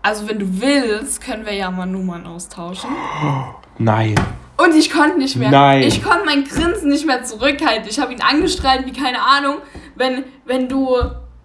Also 0.03 0.29
wenn 0.29 0.39
du 0.39 0.47
willst, 0.61 1.21
können 1.21 1.45
wir 1.45 1.55
ja 1.55 1.69
mal 1.73 1.87
Nummern 1.87 2.27
austauschen. 2.27 2.91
Nein. 3.79 4.15
Und 4.57 4.75
ich 4.75 4.91
konnte 4.91 5.19
nicht 5.19 5.37
mehr. 5.37 5.51
Nein. 5.51 5.83
Ich 5.83 6.03
konnte 6.03 6.25
mein 6.25 6.45
Grinsen 6.45 6.89
nicht 6.89 7.07
mehr 7.07 7.25
zurückhalten. 7.25 7.89
Ich 7.89 7.99
habe 7.99 8.13
ihn 8.13 8.23
angestrahlt 8.23 8.87
wie 8.87 8.93
keine 8.93 9.21
Ahnung, 9.21 9.57
wenn, 9.97 10.25
wenn 10.45 10.69
du, 10.69 10.97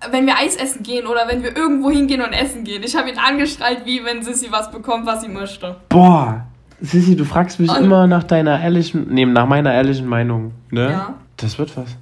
wenn 0.09 0.25
wir 0.25 0.37
Eis 0.37 0.55
essen 0.55 0.83
gehen 0.83 1.07
oder 1.07 1.27
wenn 1.27 1.43
wir 1.43 1.55
irgendwo 1.55 1.89
hingehen 1.89 2.21
und 2.21 2.33
essen 2.33 2.63
gehen. 2.63 2.83
Ich 2.83 2.95
habe 2.95 3.09
ihn 3.09 3.17
angestrahlt 3.17 3.85
wie 3.85 4.03
wenn 4.03 4.23
Sissy 4.23 4.51
was 4.51 4.71
bekommt, 4.71 5.05
was 5.05 5.21
sie 5.21 5.29
möchte. 5.29 5.75
Boah, 5.89 6.45
Sissy, 6.81 7.15
du 7.15 7.25
fragst 7.25 7.59
mich 7.59 7.69
und 7.69 7.83
immer 7.83 8.07
nach 8.07 8.23
deiner 8.23 8.61
ehrlichen, 8.61 9.07
nee, 9.09 9.25
nach 9.25 9.47
meiner 9.47 9.73
ehrlichen 9.73 10.07
Meinung, 10.07 10.51
ne? 10.69 10.89
Ja. 10.89 11.13
Das 11.37 11.57
wird 11.57 11.75
was. 11.75 11.95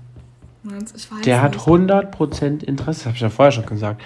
Der 1.26 1.42
hat 1.42 1.56
100% 1.56 2.64
Interesse, 2.64 3.06
habe 3.06 3.16
ich 3.16 3.22
ja 3.22 3.30
vorher 3.30 3.52
schon 3.52 3.66
gesagt. 3.66 4.02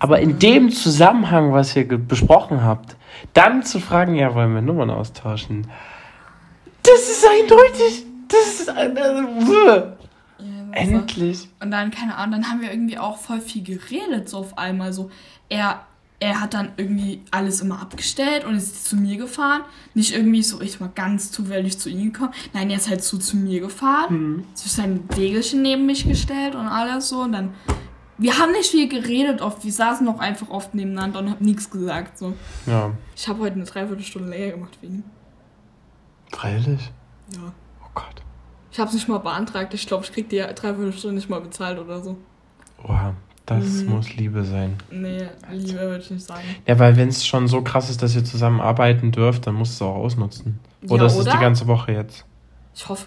Aber 0.00 0.18
in 0.18 0.38
dem 0.38 0.70
Zusammenhang, 0.70 1.52
was 1.52 1.74
ihr 1.76 1.86
besprochen 1.86 2.62
habt, 2.62 2.96
dann 3.32 3.62
zu 3.62 3.78
fragen, 3.78 4.16
ja, 4.16 4.34
wollen 4.34 4.54
wir 4.54 4.62
Nummern 4.62 4.90
austauschen? 4.90 5.68
Das 6.82 7.08
ist 7.08 7.24
eindeutig. 7.26 8.04
Das 8.28 8.60
ist. 8.60 8.68
Äh, 8.68 9.82
Endlich. 10.76 11.48
Und 11.60 11.70
dann, 11.70 11.90
keine 11.90 12.16
Ahnung, 12.16 12.40
dann 12.40 12.50
haben 12.50 12.60
wir 12.60 12.70
irgendwie 12.70 12.98
auch 12.98 13.18
voll 13.18 13.40
viel 13.40 13.62
geredet, 13.62 14.28
so 14.28 14.38
auf 14.38 14.58
einmal. 14.58 14.92
So, 14.92 15.10
er, 15.48 15.86
er 16.20 16.40
hat 16.40 16.54
dann 16.54 16.72
irgendwie 16.76 17.22
alles 17.30 17.60
immer 17.60 17.80
abgestellt 17.80 18.44
und 18.44 18.54
ist 18.54 18.86
zu 18.86 18.96
mir 18.96 19.16
gefahren. 19.16 19.62
Nicht 19.94 20.14
irgendwie 20.14 20.42
so, 20.42 20.60
ich 20.60 20.80
mal 20.80 20.90
ganz 20.94 21.30
zufällig 21.30 21.78
zu 21.78 21.88
ihm 21.88 22.12
gekommen. 22.12 22.32
Nein, 22.52 22.70
er 22.70 22.76
ist 22.76 22.88
halt 22.88 23.02
so 23.02 23.18
zu 23.18 23.36
mir 23.36 23.60
gefahren. 23.60 24.14
Mhm. 24.14 24.44
Sich 24.54 24.72
sein 24.72 25.04
Wägelchen 25.16 25.62
neben 25.62 25.86
mich 25.86 26.06
gestellt 26.06 26.54
und 26.54 26.66
alles 26.66 27.08
so. 27.08 27.20
Und 27.20 27.32
dann. 27.32 27.54
Wir 28.16 28.38
haben 28.38 28.52
nicht 28.52 28.70
viel 28.70 28.88
geredet 28.88 29.40
oft. 29.40 29.64
Wir 29.64 29.72
saßen 29.72 30.06
noch 30.06 30.20
einfach 30.20 30.48
oft 30.48 30.72
nebeneinander 30.72 31.18
und 31.18 31.30
haben 31.30 31.44
nichts 31.44 31.68
gesagt. 31.68 32.16
So. 32.16 32.34
Ja. 32.64 32.92
Ich 33.16 33.26
habe 33.26 33.40
heute 33.40 33.56
eine 33.56 33.64
Dreiviertelstunde 33.64 34.30
leer 34.30 34.52
gemacht 34.52 34.78
wegen. 34.80 35.02
Freilich? 36.30 36.92
Ja. 37.32 37.52
Ich 38.74 38.80
habe 38.80 38.88
es 38.88 38.94
nicht 38.94 39.06
mal 39.06 39.18
beantragt. 39.18 39.72
Ich 39.72 39.86
glaube, 39.86 40.04
ich 40.04 40.12
krieg 40.12 40.28
die 40.28 40.38
Dreiviertelstunde 40.38 41.14
nicht 41.14 41.30
mal 41.30 41.40
bezahlt 41.40 41.78
oder 41.78 42.02
so. 42.02 42.18
Oha, 42.82 43.14
das 43.46 43.64
mhm. 43.64 43.90
muss 43.90 44.16
Liebe 44.16 44.42
sein. 44.42 44.76
Nee, 44.90 45.28
Liebe 45.52 45.78
würde 45.78 46.02
ich 46.02 46.10
nicht 46.10 46.26
sagen. 46.26 46.42
Ja, 46.66 46.76
weil 46.80 46.96
wenn 46.96 47.06
es 47.06 47.24
schon 47.24 47.46
so 47.46 47.62
krass 47.62 47.88
ist, 47.88 48.02
dass 48.02 48.16
ihr 48.16 48.24
zusammen 48.24 48.60
arbeiten 48.60 49.12
dürft, 49.12 49.46
dann 49.46 49.54
musst 49.54 49.80
du 49.80 49.84
es 49.84 49.88
auch 49.88 49.94
ausnutzen. 49.94 50.58
Oder 50.88 51.02
ja, 51.02 51.06
ist 51.06 51.16
es 51.18 51.24
die 51.24 51.38
ganze 51.38 51.68
Woche 51.68 51.92
jetzt? 51.92 52.26
Ich 52.74 52.88
hoffe. 52.88 53.06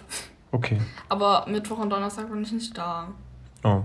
Okay. 0.52 0.80
Aber 1.10 1.44
Mittwoch 1.46 1.80
und 1.80 1.90
Donnerstag 1.90 2.30
bin 2.30 2.42
ich 2.42 2.52
nicht 2.52 2.78
da. 2.78 3.08
Oh. 3.62 3.82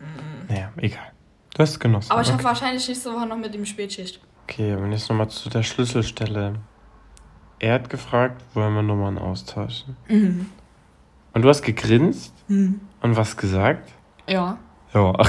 Mhm. 0.00 0.46
Naja, 0.50 0.72
egal. 0.76 1.10
Du 1.54 1.62
hast 1.62 1.70
es 1.70 1.80
genossen. 1.80 2.12
Aber 2.12 2.20
ich 2.20 2.28
habe 2.28 2.36
okay. 2.36 2.44
wahrscheinlich 2.44 2.86
nächste 2.86 3.10
Woche 3.10 3.26
noch 3.26 3.38
mit 3.38 3.54
ihm 3.54 3.64
Spätschicht. 3.64 4.20
okay, 4.42 4.74
und 4.74 4.92
jetzt 4.92 5.08
nochmal 5.08 5.30
zu 5.30 5.48
der 5.48 5.62
Schlüsselstelle. 5.62 6.56
Er 7.60 7.72
hat 7.72 7.88
gefragt, 7.88 8.42
wollen 8.52 8.74
wir 8.74 8.82
Nummern 8.82 9.16
austauschen? 9.16 9.96
Mhm. 10.06 10.50
Und 11.34 11.42
du 11.42 11.48
hast 11.48 11.62
gegrinst 11.62 12.32
Mhm. 12.48 12.80
und 13.02 13.16
was 13.16 13.36
gesagt? 13.36 13.90
Ja. 14.28 14.56
Ja. 14.94 15.12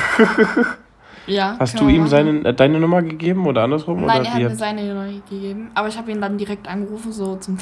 Ja. 1.28 1.56
Hast 1.58 1.80
du 1.80 1.88
ihm 1.90 2.06
seine, 2.08 2.46
äh, 2.46 2.54
deine 2.54 2.80
Nummer 2.80 3.02
gegeben 3.02 3.48
oder 3.48 3.64
andersrum? 3.64 4.06
Nein, 4.06 4.20
oder 4.22 4.30
er 4.30 4.34
hat 4.36 4.42
mir 4.44 4.56
seine 4.56 4.84
Nummer 4.88 5.08
gegeben. 5.08 5.72
Aber 5.74 5.88
ich 5.88 5.98
habe 5.98 6.12
ihn 6.12 6.22
dann 6.22 6.38
direkt 6.38 6.68
angerufen, 6.68 7.12
so 7.12 7.36
zum, 7.38 7.58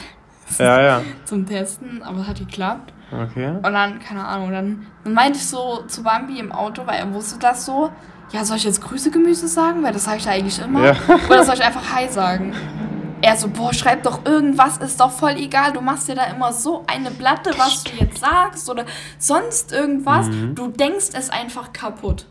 Ja, 0.59 0.81
ja. 0.81 1.01
zum 1.23 1.45
Testen. 1.45 2.03
Aber 2.03 2.19
es 2.19 2.27
hat 2.27 2.39
geklappt. 2.39 2.91
Okay. 3.09 3.47
Und 3.47 3.63
dann, 3.63 4.00
keine 4.00 4.25
Ahnung, 4.25 4.51
dann, 4.51 4.85
dann 5.05 5.13
meinte 5.13 5.38
ich 5.38 5.47
so 5.47 5.81
zu 5.88 6.03
Bambi 6.03 6.39
im 6.39 6.51
Auto, 6.51 6.85
weil 6.85 7.00
er 7.00 7.13
wusste 7.13 7.39
das 7.39 7.65
so. 7.65 7.89
Ja, 8.33 8.43
soll 8.43 8.57
ich 8.57 8.65
jetzt 8.65 8.81
Grüße 8.81 9.12
Gemüse 9.12 9.47
sagen? 9.47 9.81
Weil 9.81 9.93
das 9.93 10.03
sage 10.03 10.17
ich 10.17 10.25
ja 10.25 10.31
eigentlich 10.33 10.62
immer. 10.62 10.83
Ja. 10.88 10.95
Oder 11.29 11.45
soll 11.45 11.55
ich 11.55 11.63
einfach 11.63 11.95
Hi 11.95 12.09
sagen? 12.09 12.53
Er 13.23 13.37
so, 13.37 13.47
boah, 13.47 13.73
schreib 13.73 14.03
doch 14.03 14.25
irgendwas, 14.25 14.79
ist 14.79 14.99
doch 14.99 15.09
voll 15.09 15.37
egal. 15.37 15.71
Du 15.71 15.79
machst 15.79 16.09
dir 16.09 16.15
da 16.15 16.25
immer 16.25 16.51
so 16.51 16.83
eine 16.87 17.09
Platte, 17.09 17.51
was 17.57 17.85
du 17.85 17.91
jetzt 17.95 18.17
sagst 18.19 18.69
oder 18.69 18.85
sonst 19.17 19.71
irgendwas. 19.71 20.27
Mhm. 20.27 20.55
Du 20.55 20.67
denkst 20.67 21.11
es 21.13 21.29
einfach 21.29 21.71
kaputt. 21.71 22.25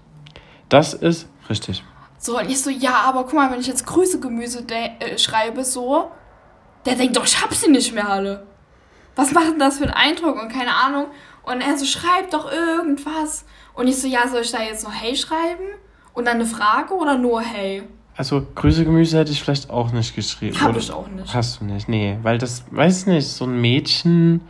Das 0.69 0.93
ist 0.93 1.31
richtig. 1.49 1.83
So, 2.19 2.39
und 2.39 2.51
ich 2.51 2.61
so, 2.61 2.69
ja, 2.69 2.93
aber 3.07 3.25
guck 3.25 3.33
mal, 3.33 3.51
wenn 3.51 3.61
ich 3.61 3.69
jetzt 3.69 3.87
Grüße 3.87 4.21
Gemüse 4.21 4.67
äh, 4.69 5.17
schreibe, 5.17 5.65
so, 5.65 6.11
der 6.85 6.97
denkt 6.97 7.17
doch, 7.17 7.25
ich 7.25 7.43
hab 7.43 7.55
sie 7.55 7.71
nicht 7.71 7.95
mehr 7.95 8.11
alle. 8.11 8.47
Was 9.17 9.33
macht 9.33 9.47
denn 9.47 9.59
das 9.59 9.79
für 9.79 9.85
einen 9.85 9.95
Eindruck 9.95 10.43
und 10.43 10.53
keine 10.53 10.75
Ahnung. 10.75 11.07
Und 11.45 11.63
er 11.63 11.79
so, 11.79 11.87
schreib 11.87 12.31
doch 12.33 12.53
irgendwas. 12.53 13.47
Und 13.73 13.89
ich 13.89 13.99
so, 13.99 14.09
ja, 14.09 14.29
soll 14.29 14.43
ich 14.43 14.53
da 14.53 14.61
jetzt 14.61 14.85
noch 14.85 14.93
Hey 14.93 15.17
schreiben? 15.17 15.65
Und 16.13 16.27
dann 16.27 16.35
eine 16.35 16.45
Frage 16.45 16.93
oder 16.93 17.17
nur 17.17 17.41
Hey? 17.41 17.89
Also, 18.17 18.47
Grüße 18.55 18.85
Gemüse 18.85 19.19
hätte 19.19 19.33
ich 19.33 19.43
vielleicht 19.43 19.71
auch 19.71 19.93
nicht 19.93 20.15
geschrieben. 20.15 20.61
Hab 20.61 20.71
oder? 20.71 20.79
ich 20.79 20.91
auch 20.91 21.09
nicht. 21.09 21.33
Hast 21.33 21.61
du 21.61 21.65
nicht, 21.65 21.89
nee. 21.89 22.19
Weil 22.23 22.39
das, 22.39 22.65
weiß 22.71 23.07
nicht, 23.07 23.27
so 23.27 23.47
ein 23.47 23.61
Mädchen. 23.61 24.43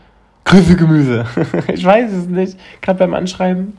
Grüße 0.45 0.76
Gemüse. 0.76 1.26
ich 1.73 1.85
weiß 1.85 2.12
es 2.12 2.26
nicht. 2.26 2.59
Gerade 2.81 2.99
beim 2.99 3.14
Anschreiben. 3.14 3.76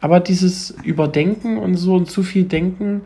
Aber 0.00 0.20
dieses 0.20 0.70
Überdenken 0.70 1.58
und 1.58 1.76
so 1.76 1.94
und 1.94 2.10
zu 2.10 2.22
viel 2.22 2.44
Denken, 2.44 3.02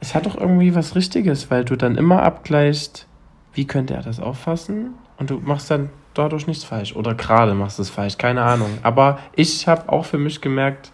es 0.00 0.14
hat 0.14 0.26
doch 0.26 0.36
irgendwie 0.36 0.74
was 0.74 0.94
Richtiges, 0.94 1.50
weil 1.50 1.64
du 1.64 1.76
dann 1.76 1.96
immer 1.96 2.22
abgleichst, 2.22 3.06
wie 3.54 3.66
könnte 3.66 3.94
er 3.94 4.02
das 4.02 4.20
auffassen? 4.20 4.94
Und 5.16 5.30
du 5.30 5.40
machst 5.40 5.70
dann 5.70 5.90
dadurch 6.14 6.46
nichts 6.46 6.64
falsch. 6.64 6.94
Oder 6.94 7.14
gerade 7.14 7.54
machst 7.54 7.78
du 7.78 7.82
es 7.82 7.90
falsch, 7.90 8.18
keine 8.18 8.42
Ahnung. 8.42 8.78
Aber 8.82 9.18
ich 9.34 9.66
habe 9.66 9.88
auch 9.88 10.04
für 10.04 10.18
mich 10.18 10.40
gemerkt, 10.40 10.92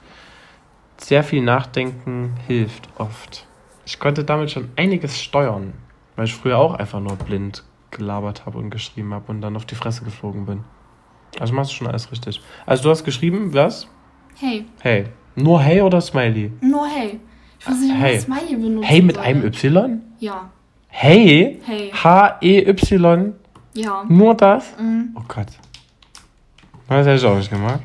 sehr 0.97 1.23
viel 1.23 1.42
Nachdenken 1.42 2.35
hilft 2.47 2.88
oft. 2.97 3.43
Ich 3.87 3.99
konnte 3.99 4.25
damit 4.25 4.50
schon 4.50 4.69
einiges 4.76 5.23
steuern, 5.23 5.73
weil 6.17 6.25
ich 6.26 6.35
früher 6.35 6.59
auch 6.59 6.75
einfach 6.75 7.00
nur 7.00 7.17
blind 7.17 7.64
gelabert 7.91 8.45
habe 8.47 8.59
und 8.59 8.71
geschrieben 8.71 9.12
habe 9.14 9.31
und 9.31 9.41
dann 9.41 9.57
auf 9.57 9.64
die 9.67 9.75
Fresse 9.75 10.05
geflogen 10.05 10.47
bin. 10.47 10.64
Also 11.38 11.53
machst 11.55 11.71
du 11.73 11.76
schon 11.76 11.87
alles 11.87 12.11
richtig. 12.11 12.41
Also 12.67 12.85
du 12.85 12.91
hast 12.91 13.05
geschrieben, 13.05 13.53
was? 13.55 13.87
Hey, 14.37 14.64
Hey. 14.81 15.07
Nur 15.37 15.61
Hey 15.61 15.81
oder 15.81 16.00
Smiley? 16.00 16.53
nur 16.61 16.87
Hey. 16.88 17.21
Ich 17.59 17.67
weiß 17.67 17.79
nicht, 17.81 17.91
ob 17.93 17.99
Hey. 17.99 18.21
Smiley 18.21 18.57
benutzen 18.57 18.83
Hey 18.83 19.03
mit 19.03 19.17
soll. 19.17 19.25
einem 19.25 19.45
Y? 19.45 20.00
Ja. 20.19 20.50
Hey? 20.88 21.61
Hey. 21.64 21.91
H-E-Y? 21.93 23.33
Ja. 23.75 24.05
Nur 24.09 24.35
das? 24.35 24.73
Mhm. 24.79 25.17
Oh 25.17 25.23
Gott. 25.26 25.47
Das 26.88 27.07
hätte 27.07 27.14
ich 27.17 27.25
auch 27.26 27.37
nicht 27.37 27.50
gemacht. 27.50 27.81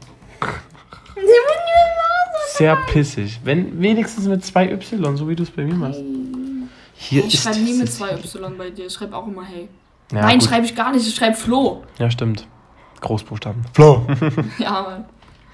Sehr 2.60 2.76
pissig. 2.76 3.40
Wenn 3.46 3.82
wenigstens 3.82 4.28
mit 4.28 4.44
zwei 4.44 4.70
Y, 4.70 5.16
so 5.16 5.30
wie 5.30 5.36
du 5.36 5.44
es 5.44 5.50
bei 5.50 5.64
mir 5.64 5.76
machst. 5.76 6.02
Hier 6.94 7.24
Ich 7.24 7.40
schreibe 7.40 7.60
nie 7.60 7.74
mit 7.74 7.90
zwei 7.90 8.12
Y 8.12 8.58
bei 8.58 8.70
dir. 8.70 8.88
Ich 8.88 8.94
schreibe 8.94 9.16
auch 9.16 9.26
immer 9.28 9.46
Hey. 9.46 9.70
Ja, 10.12 10.24
Nein, 10.24 10.42
schreibe 10.42 10.66
ich 10.66 10.76
gar 10.76 10.92
nicht. 10.92 11.08
Ich 11.08 11.16
schreibe 11.16 11.38
Flo. 11.38 11.84
Ja, 11.98 12.12
stimmt. 12.12 12.46
Großbuchstaben. 13.00 13.64
Flo. 13.74 14.06
Ja, 14.58 14.82
Mann. 14.82 15.06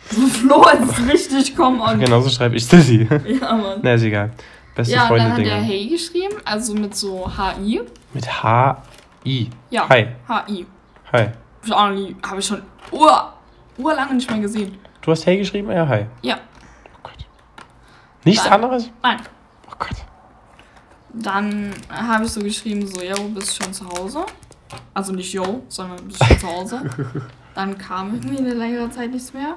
So 0.09 0.25
Flo 0.25 0.65
ist 0.67 1.13
richtig, 1.13 1.55
komm 1.55 1.79
on. 1.79 1.99
Genauso 1.99 2.29
schreibe 2.31 2.55
ich 2.55 2.65
Sissy. 2.65 3.07
Ja, 3.39 3.53
Mann. 3.53 3.81
Na, 3.83 3.93
ist 3.93 4.01
egal. 4.01 4.31
Beste 4.73 4.95
Ja, 4.95 5.03
und 5.03 5.07
Freunde 5.09 5.25
dann 5.25 5.33
hat 5.37 5.45
er. 5.45 5.61
Hey 5.61 5.87
geschrieben, 5.87 6.37
also 6.43 6.73
mit 6.73 6.95
so 6.95 7.29
HI. 7.29 7.81
Mit 8.15 8.43
H-I. 8.43 9.49
Ja. 9.69 9.87
Hi. 9.89 10.07
HI. 10.47 10.65
Hi. 11.13 11.27
Hab 11.69 11.93
ich 11.93 12.15
habe 12.27 12.39
ich 12.39 12.45
schon 12.47 12.63
ur, 12.91 13.33
urlange 13.77 14.15
nicht 14.15 14.31
mehr 14.31 14.39
gesehen. 14.39 14.75
Du 15.01 15.11
hast 15.11 15.23
Hey 15.27 15.37
geschrieben? 15.37 15.69
Ja, 15.69 15.87
hi. 15.87 16.07
Ja. 16.23 16.39
Nichts 18.25 18.43
Nein. 18.43 18.53
anderes? 18.53 18.89
Nein. 19.01 19.19
Oh 19.67 19.75
Gott. 19.79 19.95
Dann 21.13 21.71
habe 21.89 22.25
ich 22.25 22.31
so 22.31 22.41
geschrieben, 22.41 22.85
so, 22.85 23.01
yo, 23.01 23.15
bist 23.29 23.57
du 23.57 23.63
schon 23.63 23.73
zu 23.73 23.87
Hause? 23.87 24.25
Also 24.93 25.13
nicht 25.13 25.31
yo, 25.31 25.63
sondern 25.69 26.05
bist 26.05 26.19
du 26.19 26.25
schon 26.25 26.39
zu 26.39 26.47
Hause? 26.47 26.81
Dann 27.55 27.77
kam 27.77 28.13
irgendwie 28.13 28.39
eine 28.39 28.53
längere 28.53 28.89
Zeit 28.89 29.11
nichts 29.11 29.33
mehr. 29.33 29.55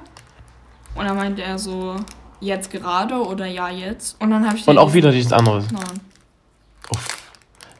Und 0.95 1.05
dann 1.05 1.17
meinte 1.17 1.41
er 1.41 1.59
so, 1.59 1.97
jetzt 2.39 2.71
gerade 2.71 3.15
oder 3.15 3.45
ja 3.45 3.69
jetzt. 3.69 4.19
Und 4.21 4.31
dann 4.31 4.47
habe 4.47 4.57
ich 4.57 4.65
Und 4.67 4.77
auch 4.77 4.93
wieder 4.93 5.11
nichts 5.11 5.33
anderes. 5.33 5.69
Nein. 5.69 5.99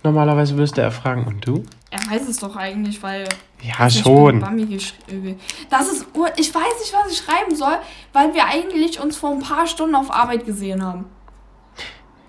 Normalerweise 0.03 0.53
müsste 0.53 0.81
er 0.81 0.91
fragen, 0.91 1.25
und 1.25 1.46
du? 1.46 1.63
Er 1.91 2.00
weiß 2.12 2.27
es 2.27 2.38
doch 2.38 2.55
eigentlich, 2.55 3.01
weil 3.01 3.27
Ja, 3.62 3.89
schon. 3.89 4.39
Das 5.69 5.88
ist, 5.91 6.05
ich 6.38 6.53
weiß 6.53 6.79
nicht, 6.79 6.93
was 6.93 7.12
ich 7.12 7.17
schreiben 7.17 7.55
soll, 7.55 7.77
weil 8.13 8.34
wir 8.34 8.46
eigentlich 8.46 9.00
uns 9.00 9.17
vor 9.17 9.31
ein 9.31 9.39
paar 9.39 9.65
Stunden 9.65 9.96
auf 9.96 10.12
Arbeit 10.12 10.46
gesehen 10.46 10.84
haben. 10.84 11.05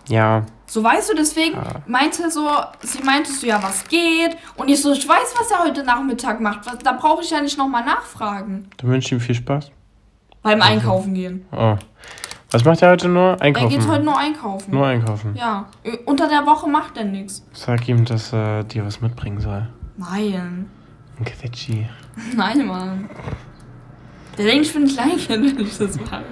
Ja. 0.09 0.45
So 0.67 0.83
weißt 0.83 1.11
du, 1.11 1.14
deswegen 1.14 1.57
Ja. 1.57 1.83
meinte 1.87 2.31
so, 2.31 2.49
sie 2.83 3.02
meinte 3.02 3.31
so, 3.33 3.47
ja, 3.47 3.62
was 3.62 3.87
geht? 3.88 4.37
Und 4.57 4.69
ich 4.69 4.81
so, 4.81 4.93
ich 4.93 5.07
weiß, 5.07 5.35
was 5.38 5.50
er 5.50 5.64
heute 5.64 5.83
Nachmittag 5.85 6.40
macht. 6.40 6.64
Was, 6.67 6.79
da 6.79 6.93
brauche 6.93 7.23
ich 7.23 7.31
ja 7.31 7.40
nicht 7.40 7.59
nochmal 7.59 7.85
nachfragen. 7.85 8.69
Dann 8.76 8.90
wünsche 8.90 9.07
ich 9.09 9.12
ihm 9.12 9.21
viel 9.21 9.35
Spaß. 9.35 9.71
Beim 10.43 10.62
Einkaufen 10.62 11.12
gehen. 11.14 11.45
Oh. 11.52 11.76
Was 12.52 12.64
macht 12.64 12.83
er 12.83 12.90
heute 12.90 13.09
nur? 13.09 13.33
Er 13.35 13.42
Einkaufen. 13.42 13.69
geht 13.69 13.87
heute 13.87 14.04
nur 14.04 14.19
einkaufen. 14.19 14.75
nur 14.75 14.87
einkaufen. 14.87 15.35
Ja. 15.37 15.66
Unter 16.07 16.28
der 16.28 16.45
Woche 16.47 16.69
macht 16.69 16.97
er 16.97 17.04
nichts. 17.04 17.45
Sag 17.52 17.88
ihm, 17.88 18.04
dass 18.04 18.33
er 18.33 18.64
dir 18.64 18.85
was 18.85 19.00
mitbringen 19.00 19.40
soll. 19.40 19.69
Nein. 19.97 20.69
Ein 21.19 21.25
Quetschi. 21.25 21.87
Nein, 22.37 22.66
Mann. 22.66 23.09
Der 24.37 24.47
denkt, 24.47 24.66
ich 24.66 24.73
bin 24.73 24.83
ein 24.85 24.88
Kleinkind, 24.88 25.28
wenn 25.59 25.64
ich 25.66 25.78
das 25.78 26.00
mache. 26.00 26.23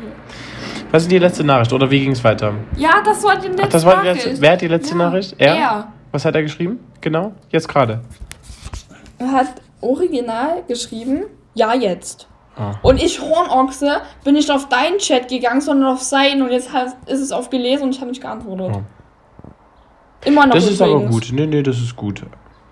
Was 0.91 1.03
ist 1.03 1.13
die 1.13 1.19
letzte 1.19 1.45
Nachricht? 1.45 1.73
Oder 1.73 1.91
wie 1.91 2.01
ging 2.01 2.13
es 2.13 2.25
weiter? 2.25 2.55
Ja, 2.77 3.03
das 3.05 3.23
war 3.23 3.37
die 3.37 3.49
letzte 3.49 3.63
Ach, 3.65 3.69
das 3.69 3.85
war 3.85 4.01
die 4.01 4.09
Nachricht. 4.09 4.27
letzte. 4.27 4.41
Wer 4.43 4.53
hat 4.53 4.61
die 4.63 4.69
letzte 4.69 4.91
Ja, 4.93 5.05
Nachricht? 5.05 5.35
Er? 5.39 5.55
Er. 5.57 5.93
Was 6.11 6.25
hat 6.25 6.35
er 6.35 6.43
geschrieben? 6.43 6.81
Genau. 7.01 7.33
Jetzt 7.51 7.69
gerade. 7.69 8.01
Er 9.19 9.31
hat 9.33 9.49
original 9.83 10.63
geschrieben, 10.67 11.25
ja, 11.55 11.75
jetzt. 11.75 12.27
Ah. 12.59 12.75
Und 12.83 13.01
ich, 13.03 13.21
Hornochse, 13.21 14.01
bin 14.25 14.35
nicht 14.35 14.51
auf 14.51 14.69
deinen 14.69 14.99
Chat 14.99 15.29
gegangen, 15.29 15.61
sondern 15.61 15.93
auf 15.93 16.03
seinen 16.03 16.43
und 16.43 16.51
jetzt 16.51 16.71
ist 17.07 17.21
es 17.21 17.31
auf 17.33 17.51
gelesen 17.51 17.85
und 17.85 17.91
ich 17.91 18.01
habe 18.01 18.11
nicht 18.11 18.21
geantwortet. 18.21 18.73
Oh. 18.75 18.83
Immer 20.25 20.47
noch 20.47 20.55
Das 20.55 20.69
ist 20.69 20.83
aber 20.83 20.93
übrigens. 20.93 21.29
gut. 21.29 21.29
Nee, 21.33 21.47
nee, 21.47 21.63
das 21.63 21.79
ist 21.79 21.95
gut. 21.95 22.25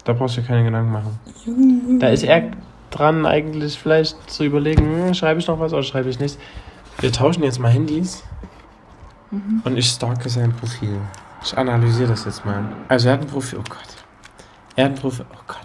Da 0.05 0.13
brauchst 0.13 0.37
du 0.37 0.41
dir 0.41 0.47
keine 0.49 0.65
Gedanken 0.65 0.93
machen. 0.93 1.99
Da 2.01 2.09
ist 2.09 2.25
er 2.25 2.51
dran, 2.91 3.27
eigentlich 3.27 3.79
vielleicht 3.79 4.31
zu 4.31 4.45
überlegen, 4.45 5.07
hm, 5.07 5.15
schreibe 5.15 5.41
ich 5.41 5.47
noch 5.47 5.61
was 5.61 5.73
oder 5.73 5.83
schreibe 5.83 6.09
ich 6.09 6.19
nichts. 6.19 6.39
Wir 7.01 7.13
tauschen 7.13 7.43
jetzt 7.45 7.59
mal 7.59 7.71
Handys. 7.71 8.25
Mhm. 9.31 9.63
Und 9.65 9.77
ich 9.77 9.87
stalke 9.89 10.29
sein 10.29 10.53
Profil. 10.53 10.99
Ich 11.43 11.57
analysiere 11.57 12.09
das 12.09 12.25
jetzt 12.25 12.45
mal. 12.45 12.65
Also 12.89 13.09
er 13.09 13.15
hat 13.15 13.21
ein 13.21 13.27
Profil. 13.27 13.59
Oh 13.61 13.65
Gott. 13.69 13.79
Er 14.75 14.87
hat 14.87 14.93
ein 14.93 14.99
Profil. 14.99 15.27
Oh 15.33 15.43
Gott. 15.47 15.59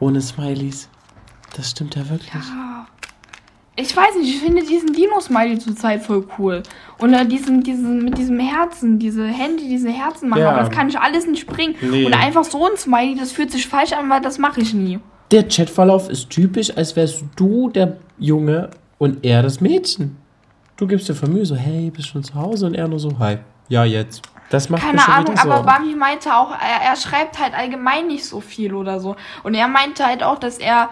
Ohne 0.00 0.20
Smileys. 0.20 0.88
Das 1.56 1.70
stimmt 1.70 1.96
ja 1.96 2.08
wirklich. 2.08 2.32
Ja. 2.32 2.86
Ich 3.80 3.96
weiß 3.96 4.16
nicht, 4.16 4.34
ich 4.34 4.40
finde 4.40 4.62
diesen 4.64 4.92
Dino-Smiley 4.92 5.58
zurzeit 5.60 6.02
voll 6.02 6.26
cool. 6.36 6.64
Und 6.98 7.14
äh, 7.14 7.24
diesen, 7.24 7.62
diesen, 7.62 8.04
mit 8.04 8.18
diesem 8.18 8.40
Herzen, 8.40 8.98
diese 8.98 9.24
Hände, 9.24 9.62
diese 9.62 9.88
Herzen 9.88 10.28
machen, 10.28 10.42
Ja. 10.42 10.50
aber 10.50 10.60
das 10.60 10.70
kann 10.70 10.88
ich 10.88 10.98
alles 10.98 11.28
nicht 11.28 11.46
bringen. 11.46 11.76
Nee. 11.80 12.04
Und 12.04 12.12
einfach 12.12 12.42
so 12.42 12.64
ein 12.66 12.76
Smiley, 12.76 13.14
das 13.14 13.30
fühlt 13.30 13.52
sich 13.52 13.68
falsch 13.68 13.92
an, 13.92 14.10
weil 14.10 14.20
das 14.20 14.38
mache 14.38 14.60
ich 14.60 14.74
nie. 14.74 14.98
Der 15.30 15.46
Chatverlauf 15.46 16.08
ist 16.10 16.28
typisch, 16.28 16.76
als 16.76 16.96
wärst 16.96 17.22
du 17.36 17.70
der 17.70 17.98
Junge 18.18 18.70
und 18.98 19.24
er 19.24 19.42
das 19.44 19.60
Mädchen. 19.60 20.16
Du 20.76 20.88
gibst 20.88 21.08
dir 21.08 21.14
von 21.14 21.32
Mühe 21.32 21.46
so, 21.46 21.54
hey, 21.54 21.90
bist 21.90 22.08
schon 22.08 22.24
zu 22.24 22.34
Hause? 22.34 22.66
Und 22.66 22.74
er 22.74 22.88
nur 22.88 22.98
so, 22.98 23.16
hi. 23.20 23.38
Ja, 23.68 23.84
jetzt. 23.84 24.22
Das 24.50 24.70
macht 24.70 24.82
Keine 24.82 24.94
mir 24.94 25.08
Ahnung, 25.08 25.38
aber. 25.38 25.62
Bambi 25.62 25.94
meinte 25.94 26.34
auch, 26.34 26.50
er, 26.50 26.88
er 26.90 26.96
schreibt 26.96 27.38
halt 27.38 27.52
allgemein 27.54 28.06
nicht 28.08 28.24
so 28.24 28.40
viel 28.40 28.74
oder 28.74 28.98
so. 28.98 29.14
Und 29.44 29.54
er 29.54 29.68
meinte 29.68 30.04
halt 30.06 30.22
auch, 30.24 30.38
dass 30.38 30.58
er 30.58 30.88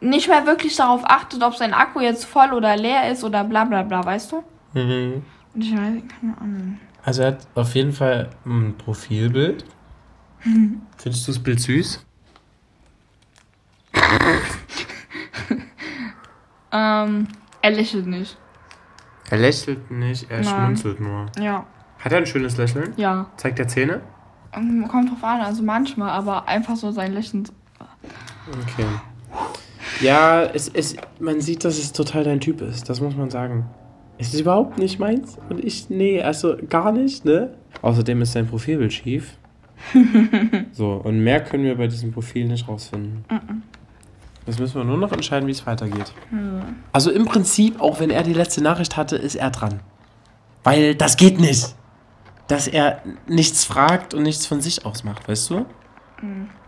nicht 0.00 0.28
mehr 0.28 0.46
wirklich 0.46 0.76
darauf 0.76 1.02
achtet, 1.04 1.42
ob 1.42 1.56
sein 1.56 1.72
Akku 1.74 2.00
jetzt 2.00 2.24
voll 2.24 2.52
oder 2.52 2.76
leer 2.76 3.10
ist 3.10 3.24
oder 3.24 3.44
bla 3.44 3.64
bla 3.64 3.82
bla, 3.82 4.04
weißt 4.04 4.32
du? 4.32 4.42
Mhm. 4.74 5.22
Und 5.54 5.60
ich 5.62 5.72
weiß, 5.72 6.02
keine 6.20 6.38
Ahnung. 6.40 6.80
Also 7.04 7.22
er 7.22 7.28
hat 7.28 7.46
auf 7.54 7.74
jeden 7.74 7.92
Fall 7.92 8.30
ein 8.44 8.74
Profilbild. 8.76 9.64
Findest 10.40 11.26
du 11.28 11.32
das 11.32 11.42
Bild 11.42 11.60
süß? 11.60 12.04
Ähm, 16.72 17.28
er 17.62 17.70
lächelt 17.70 18.06
nicht. 18.06 18.36
Er 19.30 19.38
lächelt 19.38 19.90
nicht, 19.90 20.30
er 20.30 20.42
Nein. 20.42 20.46
schmunzelt 20.76 21.00
nur. 21.00 21.26
Ja. 21.38 21.64
Hat 21.98 22.12
er 22.12 22.18
ein 22.18 22.26
schönes 22.26 22.56
Lächeln? 22.56 22.92
Ja. 22.96 23.26
Zeigt 23.36 23.58
er 23.58 23.66
Zähne? 23.66 24.02
Ähm, 24.52 24.86
Kommt 24.88 25.10
drauf 25.10 25.24
an, 25.24 25.40
also 25.40 25.62
manchmal, 25.62 26.10
aber 26.10 26.46
einfach 26.46 26.76
so 26.76 26.92
sein 26.92 27.12
Lächeln. 27.12 27.48
Okay. 28.48 28.86
Ja, 30.00 30.42
es, 30.42 30.68
es, 30.68 30.96
man 31.18 31.40
sieht, 31.40 31.64
dass 31.64 31.78
es 31.78 31.92
total 31.92 32.24
dein 32.24 32.40
Typ 32.40 32.60
ist. 32.60 32.88
Das 32.88 33.00
muss 33.00 33.16
man 33.16 33.30
sagen. 33.30 33.66
Es 34.18 34.32
ist 34.32 34.40
überhaupt 34.40 34.78
nicht 34.78 34.98
meins. 34.98 35.38
Und 35.48 35.62
ich, 35.62 35.90
nee, 35.90 36.22
also 36.22 36.56
gar 36.68 36.92
nicht, 36.92 37.24
ne? 37.24 37.54
Außerdem 37.82 38.22
ist 38.22 38.32
sein 38.32 38.46
Profilbild 38.46 38.92
schief. 38.92 39.36
so, 40.72 40.92
und 40.92 41.20
mehr 41.20 41.42
können 41.44 41.64
wir 41.64 41.76
bei 41.76 41.86
diesem 41.86 42.12
Profil 42.12 42.46
nicht 42.46 42.66
rausfinden. 42.66 43.24
Jetzt 44.46 44.58
müssen 44.58 44.76
wir 44.76 44.84
nur 44.84 44.96
noch 44.96 45.12
entscheiden, 45.12 45.46
wie 45.46 45.52
es 45.52 45.66
weitergeht. 45.66 46.12
Also 46.92 47.10
im 47.10 47.26
Prinzip, 47.26 47.80
auch 47.80 48.00
wenn 48.00 48.10
er 48.10 48.22
die 48.22 48.32
letzte 48.32 48.62
Nachricht 48.62 48.96
hatte, 48.96 49.16
ist 49.16 49.34
er 49.34 49.50
dran. 49.50 49.80
Weil 50.64 50.94
das 50.94 51.16
geht 51.16 51.38
nicht. 51.40 51.74
Dass 52.48 52.68
er 52.68 53.02
nichts 53.26 53.64
fragt 53.64 54.14
und 54.14 54.22
nichts 54.22 54.46
von 54.46 54.60
sich 54.60 54.86
aus 54.86 55.04
macht, 55.04 55.28
weißt 55.28 55.50
du? 55.50 55.66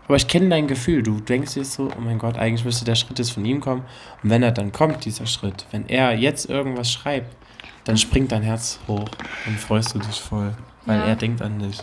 Aber 0.09 0.15
ich 0.15 0.27
kenne 0.27 0.49
dein 0.49 0.65
Gefühl. 0.67 1.03
Du 1.03 1.19
denkst 1.19 1.55
jetzt 1.55 1.73
so, 1.73 1.87
oh 1.95 2.01
mein 2.01 2.17
Gott, 2.17 2.35
eigentlich 2.35 2.65
müsste 2.65 2.83
der 2.83 2.95
Schritt 2.95 3.19
jetzt 3.19 3.29
von 3.31 3.45
ihm 3.45 3.61
kommen. 3.61 3.83
Und 4.23 4.31
wenn 4.31 4.41
er 4.41 4.51
dann 4.51 4.71
kommt, 4.71 5.05
dieser 5.05 5.27
Schritt, 5.27 5.67
wenn 5.69 5.87
er 5.87 6.13
jetzt 6.15 6.49
irgendwas 6.49 6.91
schreibt, 6.91 7.35
dann 7.83 7.95
springt 7.95 8.31
dein 8.31 8.41
Herz 8.41 8.79
hoch. 8.87 9.07
Dann 9.45 9.55
freust 9.55 9.93
du 9.93 9.99
dich 9.99 10.19
voll. 10.19 10.55
Weil 10.87 10.97
Ja. 10.97 11.05
er 11.05 11.15
denkt 11.15 11.43
an 11.43 11.59
dich. 11.59 11.77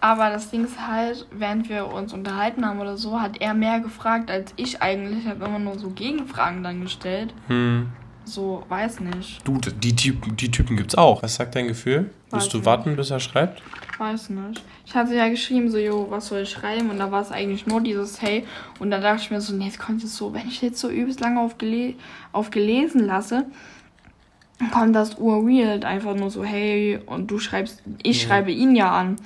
Aber 0.00 0.30
das 0.30 0.50
Ding 0.50 0.64
ist 0.64 0.78
halt, 0.88 1.26
während 1.32 1.68
wir 1.68 1.88
uns 1.92 2.14
unterhalten 2.14 2.64
haben 2.64 2.80
oder 2.80 2.96
so, 2.96 3.20
hat 3.20 3.42
er 3.42 3.52
mehr 3.52 3.80
gefragt 3.80 4.30
als 4.30 4.54
ich 4.56 4.80
eigentlich. 4.80 5.24
Ich 5.24 5.28
habe 5.30 5.44
immer 5.44 5.58
nur 5.58 5.78
so 5.78 5.90
Gegenfragen 5.90 6.62
dann 6.62 6.80
gestellt. 6.80 7.34
Hm. 7.48 7.90
So, 8.28 8.64
weiß 8.68 9.00
nicht. 9.00 9.46
Du, 9.46 9.58
die 9.58 9.94
Typen, 9.94 10.36
die 10.36 10.50
Typen 10.50 10.76
gibt's 10.76 10.96
auch. 10.96 11.22
Was 11.22 11.36
sagt 11.36 11.54
dein 11.54 11.68
Gefühl? 11.68 12.10
Weiß 12.30 12.42
Willst 12.42 12.52
du 12.52 12.56
nicht. 12.58 12.66
warten, 12.66 12.96
bis 12.96 13.10
er 13.10 13.20
schreibt? 13.20 13.62
Weiß 13.98 14.30
nicht. 14.30 14.62
Ich 14.84 14.94
hatte 14.96 15.14
ja 15.14 15.28
geschrieben, 15.28 15.70
so, 15.70 15.78
jo, 15.78 16.06
was 16.10 16.26
soll 16.26 16.40
ich 16.40 16.50
schreiben? 16.50 16.90
Und 16.90 16.98
da 16.98 17.10
war 17.12 17.22
es 17.22 17.30
eigentlich 17.30 17.66
nur 17.68 17.80
dieses 17.80 18.20
Hey. 18.20 18.44
Und 18.80 18.90
dann 18.90 19.00
dachte 19.00 19.22
ich 19.22 19.30
mir 19.30 19.40
so, 19.40 19.54
nee, 19.54 19.66
jetzt 19.66 19.78
kommt 19.78 20.02
es 20.02 20.16
so, 20.16 20.34
wenn 20.34 20.48
ich 20.48 20.60
jetzt 20.60 20.80
so 20.80 20.90
übelst 20.90 21.20
lange 21.20 21.40
auf, 21.40 21.56
gele 21.56 21.94
auf 22.32 22.50
gelesen 22.50 23.06
lasse, 23.06 23.46
kommt 24.72 24.96
das 24.96 25.14
urweird. 25.14 25.84
Einfach 25.84 26.14
nur 26.16 26.30
so, 26.30 26.42
hey, 26.44 26.98
und 27.06 27.30
du 27.30 27.38
schreibst, 27.38 27.82
ich 28.02 28.22
Ja. 28.22 28.28
schreibe 28.28 28.50
ihn 28.50 28.74
ja 28.74 28.90
an. 28.90 29.16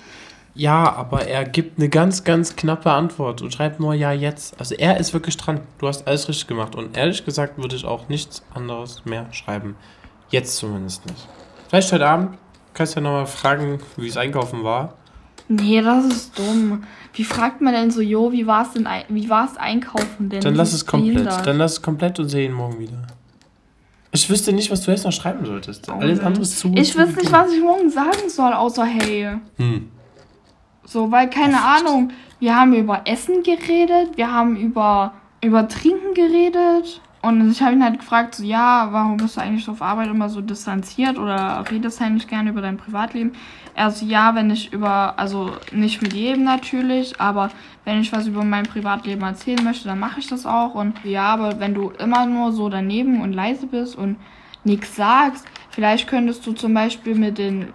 Ja, 0.55 0.93
aber 0.93 1.27
er 1.27 1.45
gibt 1.45 1.79
eine 1.79 1.89
ganz, 1.89 2.25
ganz 2.25 2.57
knappe 2.57 2.91
Antwort 2.91 3.41
und 3.43 3.53
schreibt 3.53 3.81
nur 3.81 3.95
ja 3.95 4.13
jetzt. 4.13 4.59
Also 4.59 4.75
er 4.75 4.99
ist 4.99 5.13
wirklich 5.13 5.37
dran. 5.37 5.61
Du 5.79 5.87
hast 5.87 6.07
alles 6.07 6.29
richtig 6.29 6.49
gemacht. 6.49 6.75
Und 6.75 6.97
ehrlich 6.97 7.25
gesagt 7.25 7.59
würde 7.59 7.77
ich 7.77 7.85
auch 7.85 8.09
nichts 8.09 8.43
anderes 8.55 9.05
mehr 9.05 9.33
schreiben. 9.33 9.77
Jetzt 10.31 10.57
zumindest 10.57 11.07
nicht. 11.07 11.29
Vielleicht 11.69 11.93
heute 11.93 12.07
Abend 12.07 12.39
kannst 12.75 12.95
du 12.95 13.01
ja 13.01 13.05
nochmal 13.05 13.27
fragen, 13.27 13.79
wie 13.97 14.09
es 14.09 14.17
einkaufen 14.17 14.65
war. 14.65 14.95
Nee, 15.49 15.83
das 15.83 16.05
ist 16.05 16.39
dumm. 16.39 16.85
Wie 17.13 17.25
fragt 17.25 17.61
man 17.61 17.75
denn 17.75 17.91
so, 17.91 18.01
jo, 18.01 18.31
wie 18.31 18.47
war 18.47 18.63
es 18.63 18.73
denn, 18.73 18.87
wie 19.09 19.29
war 19.29 19.51
es 19.51 19.57
einkaufen 19.57 20.29
denn? 20.29 20.41
Dann 20.41 20.55
lass 20.55 20.73
es 20.73 20.87
komplett. 20.87 21.47
Dann 21.47 21.59
lass 21.59 21.73
es 21.73 21.83
komplett 21.83 22.21
und 22.21 22.29
seh 22.29 22.45
ihn 22.45 22.53
morgen 22.53 22.79
wieder. 22.79 23.07
Ich 24.13 24.29
wüsste 24.29 24.53
nicht, 24.53 24.71
was 24.71 24.83
du 24.83 24.91
jetzt 24.91 25.05
noch 25.05 25.13
schreiben 25.13 25.45
solltest. 25.45 25.89
Oh 25.89 25.95
Alles 25.95 26.21
andere 26.21 26.43
ist 26.43 26.59
zu. 26.59 26.73
Ich 26.75 26.97
wüsste 26.97 27.17
nicht, 27.21 27.33
was 27.33 27.53
ich 27.53 27.63
morgen 27.63 27.91
sagen 27.91 28.29
soll, 28.29 28.53
außer 28.53 28.85
hey. 28.85 29.37
Hm. 29.57 29.89
So, 30.91 31.13
weil, 31.13 31.31
keine 31.31 31.63
Ahnung, 31.63 32.11
wir 32.41 32.57
haben 32.57 32.75
über 32.75 33.03
Essen 33.05 33.45
geredet, 33.45 34.17
wir 34.17 34.33
haben 34.33 34.57
über, 34.57 35.13
über 35.41 35.69
Trinken 35.69 36.15
geredet. 36.15 37.01
Und 37.23 37.49
ich 37.49 37.63
habe 37.63 37.75
ihn 37.75 37.85
halt 37.85 38.01
gefragt, 38.01 38.35
so, 38.35 38.43
ja, 38.43 38.89
warum 38.91 39.17
bist 39.17 39.37
du 39.37 39.41
eigentlich 39.41 39.65
so 39.65 39.71
auf 39.71 39.83
Arbeit 39.83 40.09
immer 40.09 40.29
so 40.29 40.41
distanziert 40.41 41.17
oder 41.17 41.63
redest 41.71 42.01
halt 42.01 42.15
nicht 42.15 42.29
gerne 42.29 42.51
über 42.51 42.61
dein 42.61 42.77
Privatleben? 42.77 43.35
Er 43.77 43.93
so, 43.93 44.05
ja, 44.05 44.35
wenn 44.35 44.51
ich 44.51 44.73
über, 44.73 45.17
also 45.17 45.53
nicht 45.71 46.03
mit 46.03 46.13
jedem 46.13 46.43
natürlich, 46.43 47.21
aber 47.21 47.51
wenn 47.85 48.01
ich 48.01 48.13
was 48.13 48.27
über 48.27 48.43
mein 48.43 48.65
Privatleben 48.65 49.23
erzählen 49.23 49.63
möchte, 49.63 49.87
dann 49.87 50.01
mache 50.01 50.19
ich 50.19 50.27
das 50.27 50.45
auch. 50.45 50.75
Und 50.75 51.05
ja, 51.05 51.27
aber 51.27 51.61
wenn 51.61 51.73
du 51.73 51.91
immer 52.01 52.27
nur 52.27 52.51
so 52.51 52.69
daneben 52.69 53.21
und 53.21 53.33
leise 53.33 53.69
bist 53.69 53.95
und 53.95 54.17
nichts 54.65 54.97
sagst, 54.97 55.47
vielleicht 55.71 56.09
könntest 56.09 56.47
du 56.47 56.53
zum 56.53 56.75
Beispiel 56.75 57.15
mit 57.15 57.39
den 57.39 57.69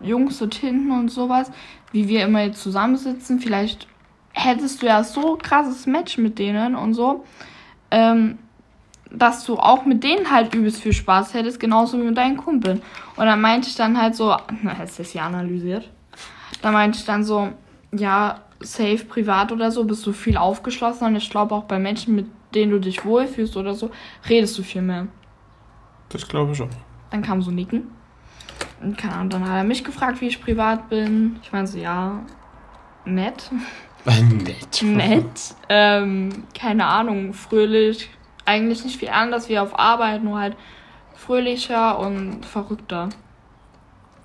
Jungs 0.00 0.38
dort 0.38 0.54
hinten 0.54 0.90
und 0.90 1.10
sowas, 1.10 1.50
wie 1.92 2.08
wir 2.08 2.24
immer 2.24 2.42
jetzt 2.42 2.62
zusammensitzen, 2.62 3.40
vielleicht 3.40 3.86
hättest 4.32 4.82
du 4.82 4.86
ja 4.86 5.02
so 5.02 5.36
krasses 5.36 5.86
Match 5.86 6.18
mit 6.18 6.38
denen 6.38 6.76
und 6.76 6.94
so, 6.94 7.24
ähm, 7.90 8.38
dass 9.10 9.44
du 9.44 9.56
auch 9.56 9.84
mit 9.84 10.04
denen 10.04 10.30
halt 10.30 10.54
übelst 10.54 10.82
viel 10.82 10.92
Spaß 10.92 11.34
hättest, 11.34 11.58
genauso 11.58 11.98
wie 11.98 12.04
mit 12.04 12.16
deinen 12.16 12.36
Kumpeln. 12.36 12.80
Und 13.16 13.26
dann 13.26 13.40
meinte 13.40 13.68
ich 13.68 13.74
dann 13.74 14.00
halt 14.00 14.14
so, 14.14 14.36
na, 14.62 14.78
hast 14.78 14.98
du 14.98 15.02
das 15.02 15.12
ja 15.12 15.26
analysiert? 15.26 15.90
Da 16.62 16.70
meinte 16.70 16.98
ich 16.98 17.04
dann 17.04 17.24
so, 17.24 17.48
ja, 17.92 18.40
safe 18.60 19.04
privat 19.04 19.52
oder 19.52 19.70
so, 19.70 19.84
bist 19.84 20.06
du 20.06 20.12
viel 20.12 20.36
aufgeschlossener 20.36 21.08
und 21.08 21.16
ich 21.16 21.30
glaube 21.30 21.54
auch 21.54 21.64
bei 21.64 21.78
Menschen, 21.78 22.14
mit 22.14 22.26
denen 22.54 22.72
du 22.72 22.78
dich 22.78 23.04
wohlfühlst 23.04 23.56
oder 23.56 23.74
so, 23.74 23.90
redest 24.28 24.58
du 24.58 24.62
viel 24.62 24.82
mehr. 24.82 25.06
Das 26.10 26.28
glaube 26.28 26.52
ich 26.52 26.60
auch. 26.62 26.68
Dann 27.10 27.22
kam 27.22 27.40
so 27.42 27.50
Nicken. 27.50 27.90
Und 28.82 28.96
keine 28.98 29.14
Ahnung, 29.14 29.30
dann 29.30 29.48
hat 29.48 29.56
er 29.56 29.64
mich 29.64 29.84
gefragt, 29.84 30.20
wie 30.20 30.26
ich 30.28 30.40
privat 30.42 30.88
bin. 30.88 31.38
Ich 31.42 31.52
meine 31.52 31.66
so, 31.66 31.78
ja, 31.78 32.20
nett. 33.04 33.50
Nett. 34.04 34.82
Nett. 34.82 35.54
Ähm, 35.68 36.44
keine 36.58 36.86
Ahnung, 36.86 37.32
fröhlich. 37.34 38.10
Eigentlich 38.46 38.84
nicht 38.84 38.98
viel 38.98 39.10
anders 39.10 39.48
wie 39.48 39.58
auf 39.58 39.78
Arbeit, 39.78 40.24
nur 40.24 40.38
halt 40.38 40.56
fröhlicher 41.14 41.98
und 41.98 42.44
verrückter. 42.46 43.10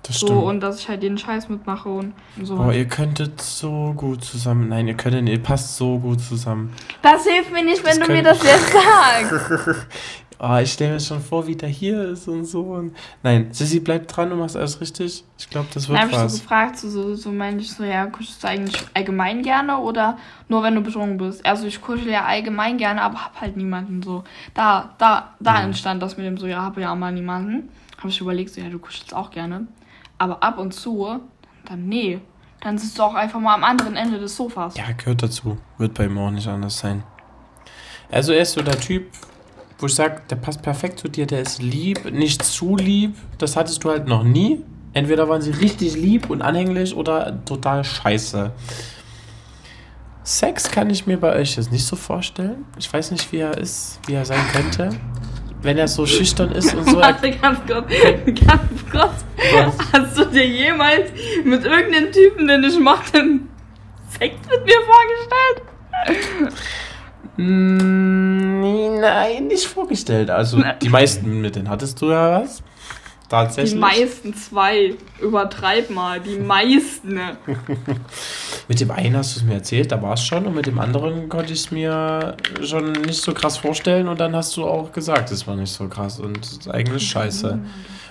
Das 0.02 0.18
So, 0.20 0.26
stimmt. 0.28 0.42
und 0.44 0.60
dass 0.60 0.80
ich 0.80 0.88
halt 0.88 1.02
den 1.02 1.18
Scheiß 1.18 1.48
mitmache 1.48 1.88
und 1.88 2.14
so. 2.42 2.56
Boah, 2.56 2.72
ihr 2.72 2.86
könntet 2.86 3.40
so 3.42 3.92
gut 3.96 4.24
zusammen. 4.24 4.68
Nein, 4.68 4.86
ihr 4.88 4.94
könntet, 4.94 5.28
ihr 5.28 5.42
passt 5.42 5.76
so 5.76 5.98
gut 5.98 6.20
zusammen. 6.20 6.72
das 7.02 7.24
hilft 7.26 7.52
mir 7.52 7.64
nicht, 7.64 7.84
wenn 7.84 7.98
Das 7.98 8.06
du 8.06 8.12
mir 8.12 8.22
das 8.22 8.42
jetzt 8.42 8.72
sagst. 9.30 9.86
Oh, 10.38 10.56
ich 10.62 10.72
stelle 10.72 10.94
mir 10.94 11.00
schon 11.00 11.20
vor, 11.20 11.46
wie 11.46 11.56
der 11.56 11.68
hier 11.70 12.02
ist 12.10 12.28
und 12.28 12.44
so. 12.44 12.60
Und 12.62 12.94
Nein, 13.22 13.48
Sissy, 13.52 13.80
bleib 13.80 14.06
dran, 14.08 14.28
du 14.28 14.36
machst 14.36 14.54
alles 14.56 14.80
richtig. 14.80 15.24
Ich 15.38 15.48
glaube, 15.48 15.68
das 15.72 15.86
Dann 15.86 15.92
wird 15.94 16.00
habe 16.02 16.10
ich 16.12 16.18
so 16.18 16.24
was. 16.24 16.40
gefragt, 16.40 16.78
so, 16.78 16.90
so, 16.90 17.14
so 17.14 17.32
meinte 17.32 17.62
ich 17.62 17.72
so, 17.72 17.84
ja, 17.84 18.04
kuschelst 18.06 18.42
du 18.44 18.48
eigentlich 18.48 18.76
allgemein 18.92 19.42
gerne 19.42 19.78
oder 19.78 20.18
nur 20.48 20.62
wenn 20.62 20.74
du 20.74 20.82
betrunken 20.82 21.16
bist? 21.16 21.44
Also 21.46 21.66
ich 21.66 21.80
kuschel 21.80 22.08
ja 22.08 22.24
allgemein 22.26 22.76
gerne, 22.76 23.00
aber 23.00 23.24
hab 23.24 23.40
halt 23.40 23.56
niemanden 23.56 24.02
so. 24.02 24.24
Da, 24.52 24.94
da, 24.98 25.34
da 25.40 25.52
Mhm. 25.60 25.64
entstand 25.66 26.02
das 26.02 26.16
mit 26.18 26.26
dem 26.26 26.36
so, 26.36 26.46
ja, 26.46 26.60
hab 26.62 26.76
ja 26.76 26.94
mal 26.94 27.12
niemanden. 27.12 27.70
Habe 27.98 28.08
ich 28.10 28.20
überlegt, 28.20 28.50
so, 28.52 28.60
ja, 28.60 28.68
du 28.68 28.78
kuschelst 28.78 29.14
auch 29.14 29.30
gerne. 29.30 29.66
Aber 30.18 30.42
ab 30.42 30.58
und 30.58 30.72
zu, 30.72 31.18
dann 31.64 31.88
nee. 31.88 32.20
Dann 32.60 32.76
sitzt 32.78 32.98
du 32.98 33.02
auch 33.04 33.14
einfach 33.14 33.40
mal 33.40 33.54
am 33.54 33.64
anderen 33.64 33.96
Ende 33.96 34.18
des 34.18 34.36
Sofas. 34.36 34.76
Ja, 34.76 34.84
gehört 34.96 35.22
dazu. 35.22 35.56
Wird 35.78 35.94
bei 35.94 36.04
ihm 36.06 36.18
auch 36.18 36.30
nicht 36.30 36.48
anders 36.48 36.78
sein. 36.78 37.04
Also 38.10 38.32
er 38.32 38.42
ist 38.42 38.52
so 38.52 38.62
der 38.62 38.78
Typ, 38.78 39.06
wo 39.78 39.86
ich 39.86 39.94
sage, 39.94 40.22
der 40.30 40.36
passt 40.36 40.62
perfekt 40.62 40.98
zu 41.00 41.08
dir, 41.08 41.26
der 41.26 41.42
ist 41.42 41.62
lieb, 41.62 42.10
nicht 42.10 42.42
zu 42.42 42.76
lieb. 42.76 43.14
Das 43.38 43.56
hattest 43.56 43.84
du 43.84 43.90
halt 43.90 44.06
noch 44.06 44.24
nie. 44.24 44.62
Entweder 44.94 45.28
waren 45.28 45.42
sie 45.42 45.50
richtig 45.50 45.94
lieb 45.94 46.30
und 46.30 46.40
anhänglich 46.40 46.96
oder 46.96 47.44
total 47.44 47.84
scheiße. 47.84 48.52
Sex 50.22 50.70
kann 50.70 50.88
ich 50.88 51.06
mir 51.06 51.18
bei 51.18 51.36
euch 51.36 51.56
jetzt 51.56 51.70
nicht 51.70 51.84
so 51.84 51.94
vorstellen. 51.94 52.64
Ich 52.78 52.90
weiß 52.92 53.10
nicht, 53.10 53.30
wie 53.30 53.38
er 53.38 53.58
ist, 53.58 54.00
wie 54.06 54.14
er 54.14 54.24
sein 54.24 54.40
könnte. 54.52 54.90
Wenn 55.60 55.78
er 55.78 55.88
so 55.88 56.06
schüchtern 56.06 56.52
ist 56.52 56.74
und 56.74 56.88
so. 56.88 56.96
Warte, 56.96 57.30
ganz 57.30 57.60
kurz, 57.66 57.92
ganz 58.24 58.90
kurz. 58.90 59.24
Was? 59.52 59.74
Hast 59.92 60.18
du 60.18 60.24
dir 60.24 60.46
jemals 60.46 61.10
mit 61.44 61.64
irgendeinem 61.64 62.10
Typen, 62.10 62.48
den 62.48 62.64
ich 62.64 62.78
mochte, 62.80 63.22
Sex 64.18 64.34
mit 64.50 64.64
mir 64.64 64.80
vorgestellt? 64.86 66.54
Mm, 67.36 69.00
nein, 69.00 69.46
nicht 69.48 69.66
vorgestellt. 69.66 70.30
Also 70.30 70.62
die 70.82 70.88
meisten 70.88 71.40
mit 71.40 71.56
denen 71.56 71.68
hattest 71.68 72.00
du 72.00 72.10
ja 72.10 72.40
was. 72.42 72.62
Tatsächlich. 73.28 73.72
Die 73.74 73.78
meisten 73.80 74.34
zwei. 74.34 74.94
Übertreib 75.20 75.90
mal. 75.90 76.20
Die 76.20 76.38
meisten. 76.38 77.18
Mit 78.68 78.80
dem 78.80 78.90
einen 78.92 79.16
hast 79.16 79.34
du 79.34 79.40
es 79.40 79.44
mir 79.46 79.54
erzählt, 79.54 79.90
da 79.90 80.00
war 80.00 80.14
es 80.14 80.22
schon. 80.22 80.46
Und 80.46 80.54
mit 80.54 80.66
dem 80.66 80.78
anderen 80.78 81.28
konnte 81.28 81.52
ich 81.52 81.58
es 81.60 81.70
mir 81.72 82.36
schon 82.62 82.92
nicht 82.92 83.20
so 83.20 83.34
krass 83.34 83.56
vorstellen. 83.56 84.06
Und 84.06 84.20
dann 84.20 84.36
hast 84.36 84.56
du 84.56 84.64
auch 84.64 84.92
gesagt, 84.92 85.32
es 85.32 85.44
war 85.46 85.56
nicht 85.56 85.72
so 85.72 85.88
krass 85.88 86.20
und 86.20 86.38
es 86.44 86.52
ist 86.52 86.70
eigentlich 86.70 87.02
scheiße. 87.08 87.58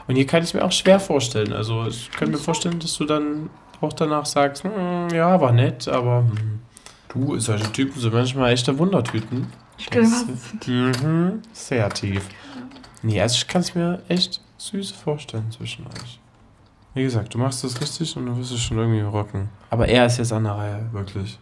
Und 0.08 0.16
hier 0.16 0.26
kann 0.28 0.44
ich 0.44 0.50
es 0.50 0.54
mir 0.54 0.64
auch 0.66 0.72
schwer 0.74 1.00
vorstellen. 1.00 1.54
Also 1.54 1.86
ich 1.88 2.12
könnte 2.12 2.34
mir 2.34 2.44
vorstellen, 2.44 2.80
dass 2.80 2.96
du 2.98 3.06
dann 3.06 3.50
auch 3.80 3.94
danach 3.94 4.26
sagst, 4.26 4.66
"Mm, 4.66 5.14
ja, 5.14 5.40
war 5.40 5.52
nett, 5.54 5.88
aber 5.88 6.20
hm, 6.30 6.60
du, 7.16 7.40
solche 7.40 7.72
Typen 7.72 8.00
sind 8.00 8.14
manchmal 8.14 8.52
echte 8.54 8.78
Wundertüten. 8.78 9.48
Was? 9.94 10.26
Mhm, 10.68 11.42
sehr 11.52 11.90
tief. 11.90 12.28
Nee, 13.02 13.22
also 13.22 13.36
ich 13.36 13.48
kann 13.48 13.62
es 13.62 13.76
mir 13.76 14.02
echt 14.08 14.42
süß 14.58 14.92
vorstellen 14.92 15.52
zwischen 15.52 15.86
euch. 15.88 16.20
Wie 16.94 17.04
gesagt, 17.04 17.34
du 17.34 17.38
machst 17.38 17.64
das 17.64 17.82
richtig 17.82 18.16
und 18.16 18.26
du 18.26 18.38
wirst 18.38 18.52
es 18.54 18.62
schon 18.62 18.78
irgendwie 18.78 19.02
rocken. 19.02 19.50
Aber 19.70 19.88
er 19.88 20.06
ist 20.06 20.18
jetzt 20.18 20.32
an 20.32 20.44
der 20.46 20.54
Reihe, 20.54 20.90
wirklich. 20.94 21.38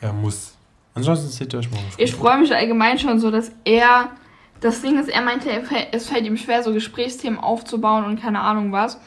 Er 0.00 0.12
muss. 0.12 0.56
Ansonsten 0.94 1.28
seht 1.28 1.52
ihr 1.52 1.60
euch 1.60 1.70
morgen. 1.70 1.86
Ich 1.96 2.14
freue 2.14 2.38
mich 2.38 2.54
allgemein 2.54 2.98
schon 2.98 3.20
so, 3.20 3.30
dass 3.30 3.52
er. 3.64 4.10
Das 4.60 4.80
Ding 4.82 4.98
ist, 4.98 5.08
er 5.08 5.22
meinte, 5.22 5.48
es 5.92 6.08
fällt 6.08 6.24
ihm 6.24 6.36
schwer, 6.36 6.62
so 6.62 6.72
Gesprächsthemen 6.72 7.38
aufzubauen 7.40 8.04
und 8.04 8.20
keine 8.20 8.40
Ahnung 8.40 8.70
was. 8.72 8.98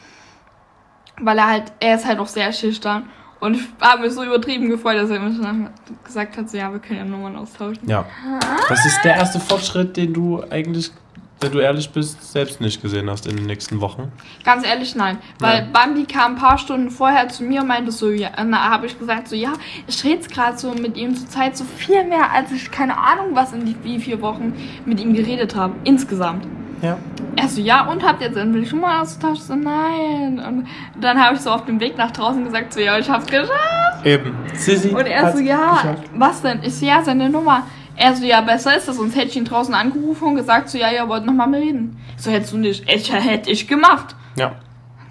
weil 1.20 1.38
er 1.38 1.46
halt, 1.48 1.72
er 1.80 1.94
ist 1.96 2.04
halt 2.06 2.18
auch 2.18 2.26
sehr 2.26 2.52
schüchtern. 2.52 3.08
Und 3.40 3.54
ich 3.54 3.62
habe 3.80 4.02
mich 4.02 4.12
so 4.12 4.24
übertrieben 4.24 4.68
gefreut, 4.68 4.96
dass 4.96 5.10
er 5.10 5.20
mir 5.20 5.34
schon 5.34 5.68
gesagt 6.04 6.36
hat, 6.36 6.48
so, 6.48 6.56
ja, 6.56 6.72
wir 6.72 6.78
können 6.78 6.98
ja 6.98 7.04
Nummern 7.04 7.36
austauschen. 7.36 7.88
Ja. 7.88 8.06
Das 8.68 8.84
ist 8.86 8.98
der 9.04 9.16
erste 9.16 9.40
Fortschritt, 9.40 9.96
den 9.96 10.14
du 10.14 10.42
eigentlich, 10.50 10.90
wenn 11.40 11.52
du 11.52 11.58
ehrlich 11.58 11.90
bist, 11.90 12.32
selbst 12.32 12.62
nicht 12.62 12.80
gesehen 12.80 13.10
hast 13.10 13.26
in 13.26 13.36
den 13.36 13.44
nächsten 13.44 13.82
Wochen. 13.82 14.10
Ganz 14.42 14.66
ehrlich, 14.66 14.96
nein. 14.96 15.18
Weil 15.38 15.64
Nein. 15.64 15.72
Bambi 15.72 16.04
kam 16.04 16.32
ein 16.32 16.38
paar 16.38 16.56
Stunden 16.56 16.90
vorher 16.90 17.28
zu 17.28 17.44
mir 17.44 17.60
und 17.60 17.66
meinte 17.66 17.92
so, 17.92 18.10
ja, 18.10 18.30
habe 18.36 18.86
ich 18.86 18.98
gesagt, 18.98 19.28
so, 19.28 19.36
ja, 19.36 19.52
ich 19.86 20.02
rede 20.02 20.26
gerade 20.28 20.56
so 20.56 20.72
mit 20.72 20.96
ihm 20.96 21.14
zur 21.14 21.28
Zeit 21.28 21.58
so 21.58 21.64
viel 21.64 22.04
mehr, 22.04 22.30
als 22.32 22.52
ich 22.52 22.70
keine 22.70 22.96
Ahnung, 22.96 23.34
was 23.34 23.52
in 23.52 23.66
die 23.66 23.76
wie 23.82 24.00
vier 24.00 24.22
Wochen 24.22 24.54
mit 24.86 24.98
ihm 24.98 25.12
geredet 25.12 25.54
habe. 25.54 25.74
Insgesamt. 25.84 26.46
Ja. 26.82 26.98
Er 27.36 27.48
so, 27.48 27.60
ja, 27.60 27.88
und 27.90 28.02
habt 28.02 28.20
ihr 28.20 28.28
jetzt 28.28 28.36
endlich 28.36 28.68
schon 28.68 28.80
mal 28.80 29.02
ausgetauscht? 29.02 29.42
So, 29.42 29.54
nein. 29.54 30.38
Und 30.38 30.66
dann 31.00 31.22
habe 31.22 31.36
ich 31.36 31.42
so 31.42 31.50
auf 31.50 31.64
dem 31.64 31.80
Weg 31.80 31.96
nach 31.96 32.10
draußen 32.10 32.44
gesagt, 32.44 32.72
so, 32.72 32.80
ja, 32.80 32.98
ich 32.98 33.08
hab's 33.08 33.26
geschafft. 33.26 34.04
Eben. 34.04 34.34
Sissi. 34.54 34.88
Und 34.88 35.06
er 35.06 35.32
so, 35.32 35.38
ja, 35.38 35.72
geschafft. 35.74 36.02
was 36.14 36.42
denn? 36.42 36.60
Ich 36.62 36.74
so, 36.74 36.86
ja, 36.86 37.02
seine 37.02 37.28
Nummer. 37.28 37.66
Er 37.96 38.14
so, 38.14 38.24
ja, 38.24 38.40
besser 38.42 38.76
ist 38.76 38.88
das, 38.88 38.96
sonst 38.96 39.16
hätte 39.16 39.28
ich 39.28 39.36
ihn 39.36 39.44
draußen 39.44 39.74
angerufen 39.74 40.28
und 40.28 40.36
gesagt, 40.36 40.68
so, 40.68 40.78
ja, 40.78 40.90
ja, 40.90 41.08
wollt 41.08 41.24
noch 41.24 41.32
mal 41.32 41.52
reden. 41.54 41.96
So, 42.16 42.30
hättest 42.30 42.52
du 42.52 42.58
nicht. 42.58 42.84
Ich, 42.90 43.12
hätte 43.12 43.50
ich 43.50 43.66
gemacht. 43.66 44.14
Ja. 44.36 44.56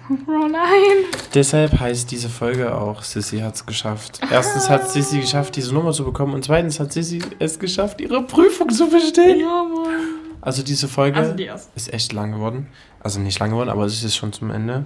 Oh 0.08 0.46
nein. 0.46 1.04
Deshalb 1.34 1.80
heißt 1.80 2.10
diese 2.12 2.28
Folge 2.28 2.72
auch, 2.72 3.02
Sissy 3.02 3.38
hat's 3.40 3.66
geschafft. 3.66 4.20
Erstens 4.30 4.70
hat 4.70 4.88
Sissy 4.88 5.18
geschafft, 5.18 5.56
diese 5.56 5.74
Nummer 5.74 5.90
zu 5.90 6.04
bekommen 6.04 6.34
und 6.34 6.44
zweitens 6.44 6.78
hat 6.78 6.92
Sissy 6.92 7.20
es 7.40 7.58
geschafft, 7.58 8.00
ihre 8.00 8.22
Prüfung 8.22 8.70
zu 8.70 8.88
bestehen. 8.88 9.40
Ja, 9.40 9.64
Mann. 9.64 10.15
Also 10.46 10.62
diese 10.62 10.86
Folge 10.86 11.18
Also 11.18 11.34
die 11.34 11.42
erste. 11.46 11.72
ist 11.74 11.92
echt 11.92 12.12
lang 12.12 12.30
geworden. 12.30 12.68
Also 13.00 13.18
nicht 13.18 13.36
lang 13.40 13.50
geworden, 13.50 13.68
aber 13.68 13.84
es 13.84 14.04
ist 14.04 14.14
schon 14.14 14.32
zum 14.32 14.50
Ende. 14.52 14.84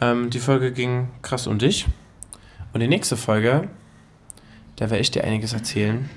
Ähm, 0.00 0.28
die 0.28 0.40
Folge 0.40 0.72
ging 0.72 1.08
krass 1.22 1.46
um 1.46 1.56
dich. 1.58 1.86
Und 2.72 2.80
die 2.80 2.88
nächste 2.88 3.16
Folge, 3.16 3.68
da 4.74 4.90
werde 4.90 5.00
ich 5.00 5.12
dir 5.12 5.22
einiges 5.22 5.52
erzählen. 5.52 6.10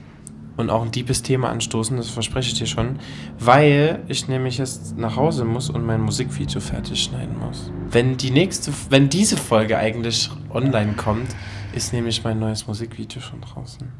Und 0.58 0.72
auch 0.72 0.82
ein 0.82 0.89
deepes 0.91 1.22
Thema 1.22 1.50
anstoßen, 1.52 1.96
das 1.96 2.10
verspreche 2.10 2.54
ich 2.54 2.58
dir 2.58 2.65
schon. 2.65 2.98
Weil 3.38 4.00
ich 4.08 4.28
nämlich 4.28 4.58
jetzt 4.58 4.98
nach 4.98 5.15
Hause 5.15 5.46
muss 5.46 5.70
und 5.70 5.86
mein 5.86 6.02
Musikvideo 6.02 6.60
fertig 6.60 7.04
schneiden 7.04 7.38
muss. 7.38 7.72
Wenn 7.88 8.17
die 8.17 8.32
nächste, 8.32 8.74
wenn 8.89 9.10
diese 9.10 9.38
Folge 9.38 9.78
eigentlich 9.78 10.32
online 10.50 10.94
kommt, 10.94 11.28
ist 11.76 11.94
nämlich 11.94 12.24
mein 12.24 12.39
neues 12.39 12.65
Musikvideo 12.65 13.22
schon 13.22 13.41
draußen. 13.41 13.91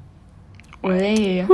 Ui. 0.84 1.46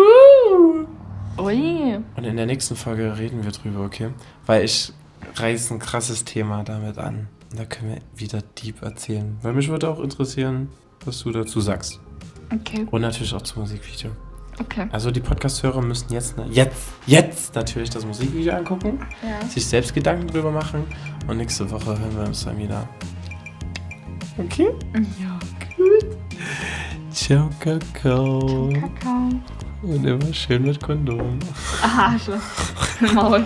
Ui. 1.40 2.00
Und 2.16 2.24
in 2.24 2.36
der 2.38 2.46
nächsten 2.46 2.76
Folge 2.76 3.18
reden 3.18 3.44
wir 3.44 3.52
drüber, 3.52 3.82
okay? 3.86 4.10
Weil 4.46 4.64
ich 4.66 4.92
reiße 5.36 5.74
ein 5.74 5.80
krasses 5.80 6.24
Thema 6.26 6.64
damit 6.64 6.98
an. 6.98 7.28
Und 7.52 7.60
da 7.60 7.66
können 7.66 7.92
wir 7.92 8.02
wieder 8.16 8.42
deep 8.62 8.82
erzählen. 8.82 9.38
Weil 9.42 9.54
mich 9.54 9.70
würde 9.70 9.90
auch 9.90 10.00
interessieren, 10.00 10.70
was 11.06 11.20
du 11.24 11.32
dazu 11.32 11.62
sagst. 11.62 12.00
Okay, 12.54 12.88
Und 12.92 13.02
natürlich 13.02 13.34
auch 13.34 13.42
zum 13.42 13.62
Musikvideo. 13.64 14.12
okay. 14.60 14.88
Also 14.92 15.12
die 15.12 15.20
Podcast-Hörer 15.20 15.82
müssen 15.82 16.12
jetzt, 16.14 16.38
ne- 16.38 16.48
jetzt, 16.50 16.78
jetzt 17.06 17.56
natürlich 17.56 17.90
das 17.90 18.06
Musikvideo 18.06 18.54
angucken, 18.56 19.00
Ja. 19.22 19.46
sich 19.48 19.66
selbst 19.66 19.94
Gedanken 19.94 20.28
drüber 20.28 20.52
machen 20.52 20.84
und 21.28 21.38
nächste 21.38 21.70
Woche 21.70 21.98
hören 22.00 22.16
wir 22.18 22.26
uns 22.26 22.46
dann 22.46 22.58
wieder. 22.58 22.88
Okay? 24.38 24.70
Ja. 25.22 25.40
Ciao, 27.12 27.50
Kakao. 27.60 28.70
Kakao. 28.74 29.30
Und 29.82 30.06
immer 30.06 30.34
schön 30.34 30.64
mit 30.64 30.82
Kondom. 30.82 31.40
Schon. 32.24 33.14
Maul. 33.14 33.46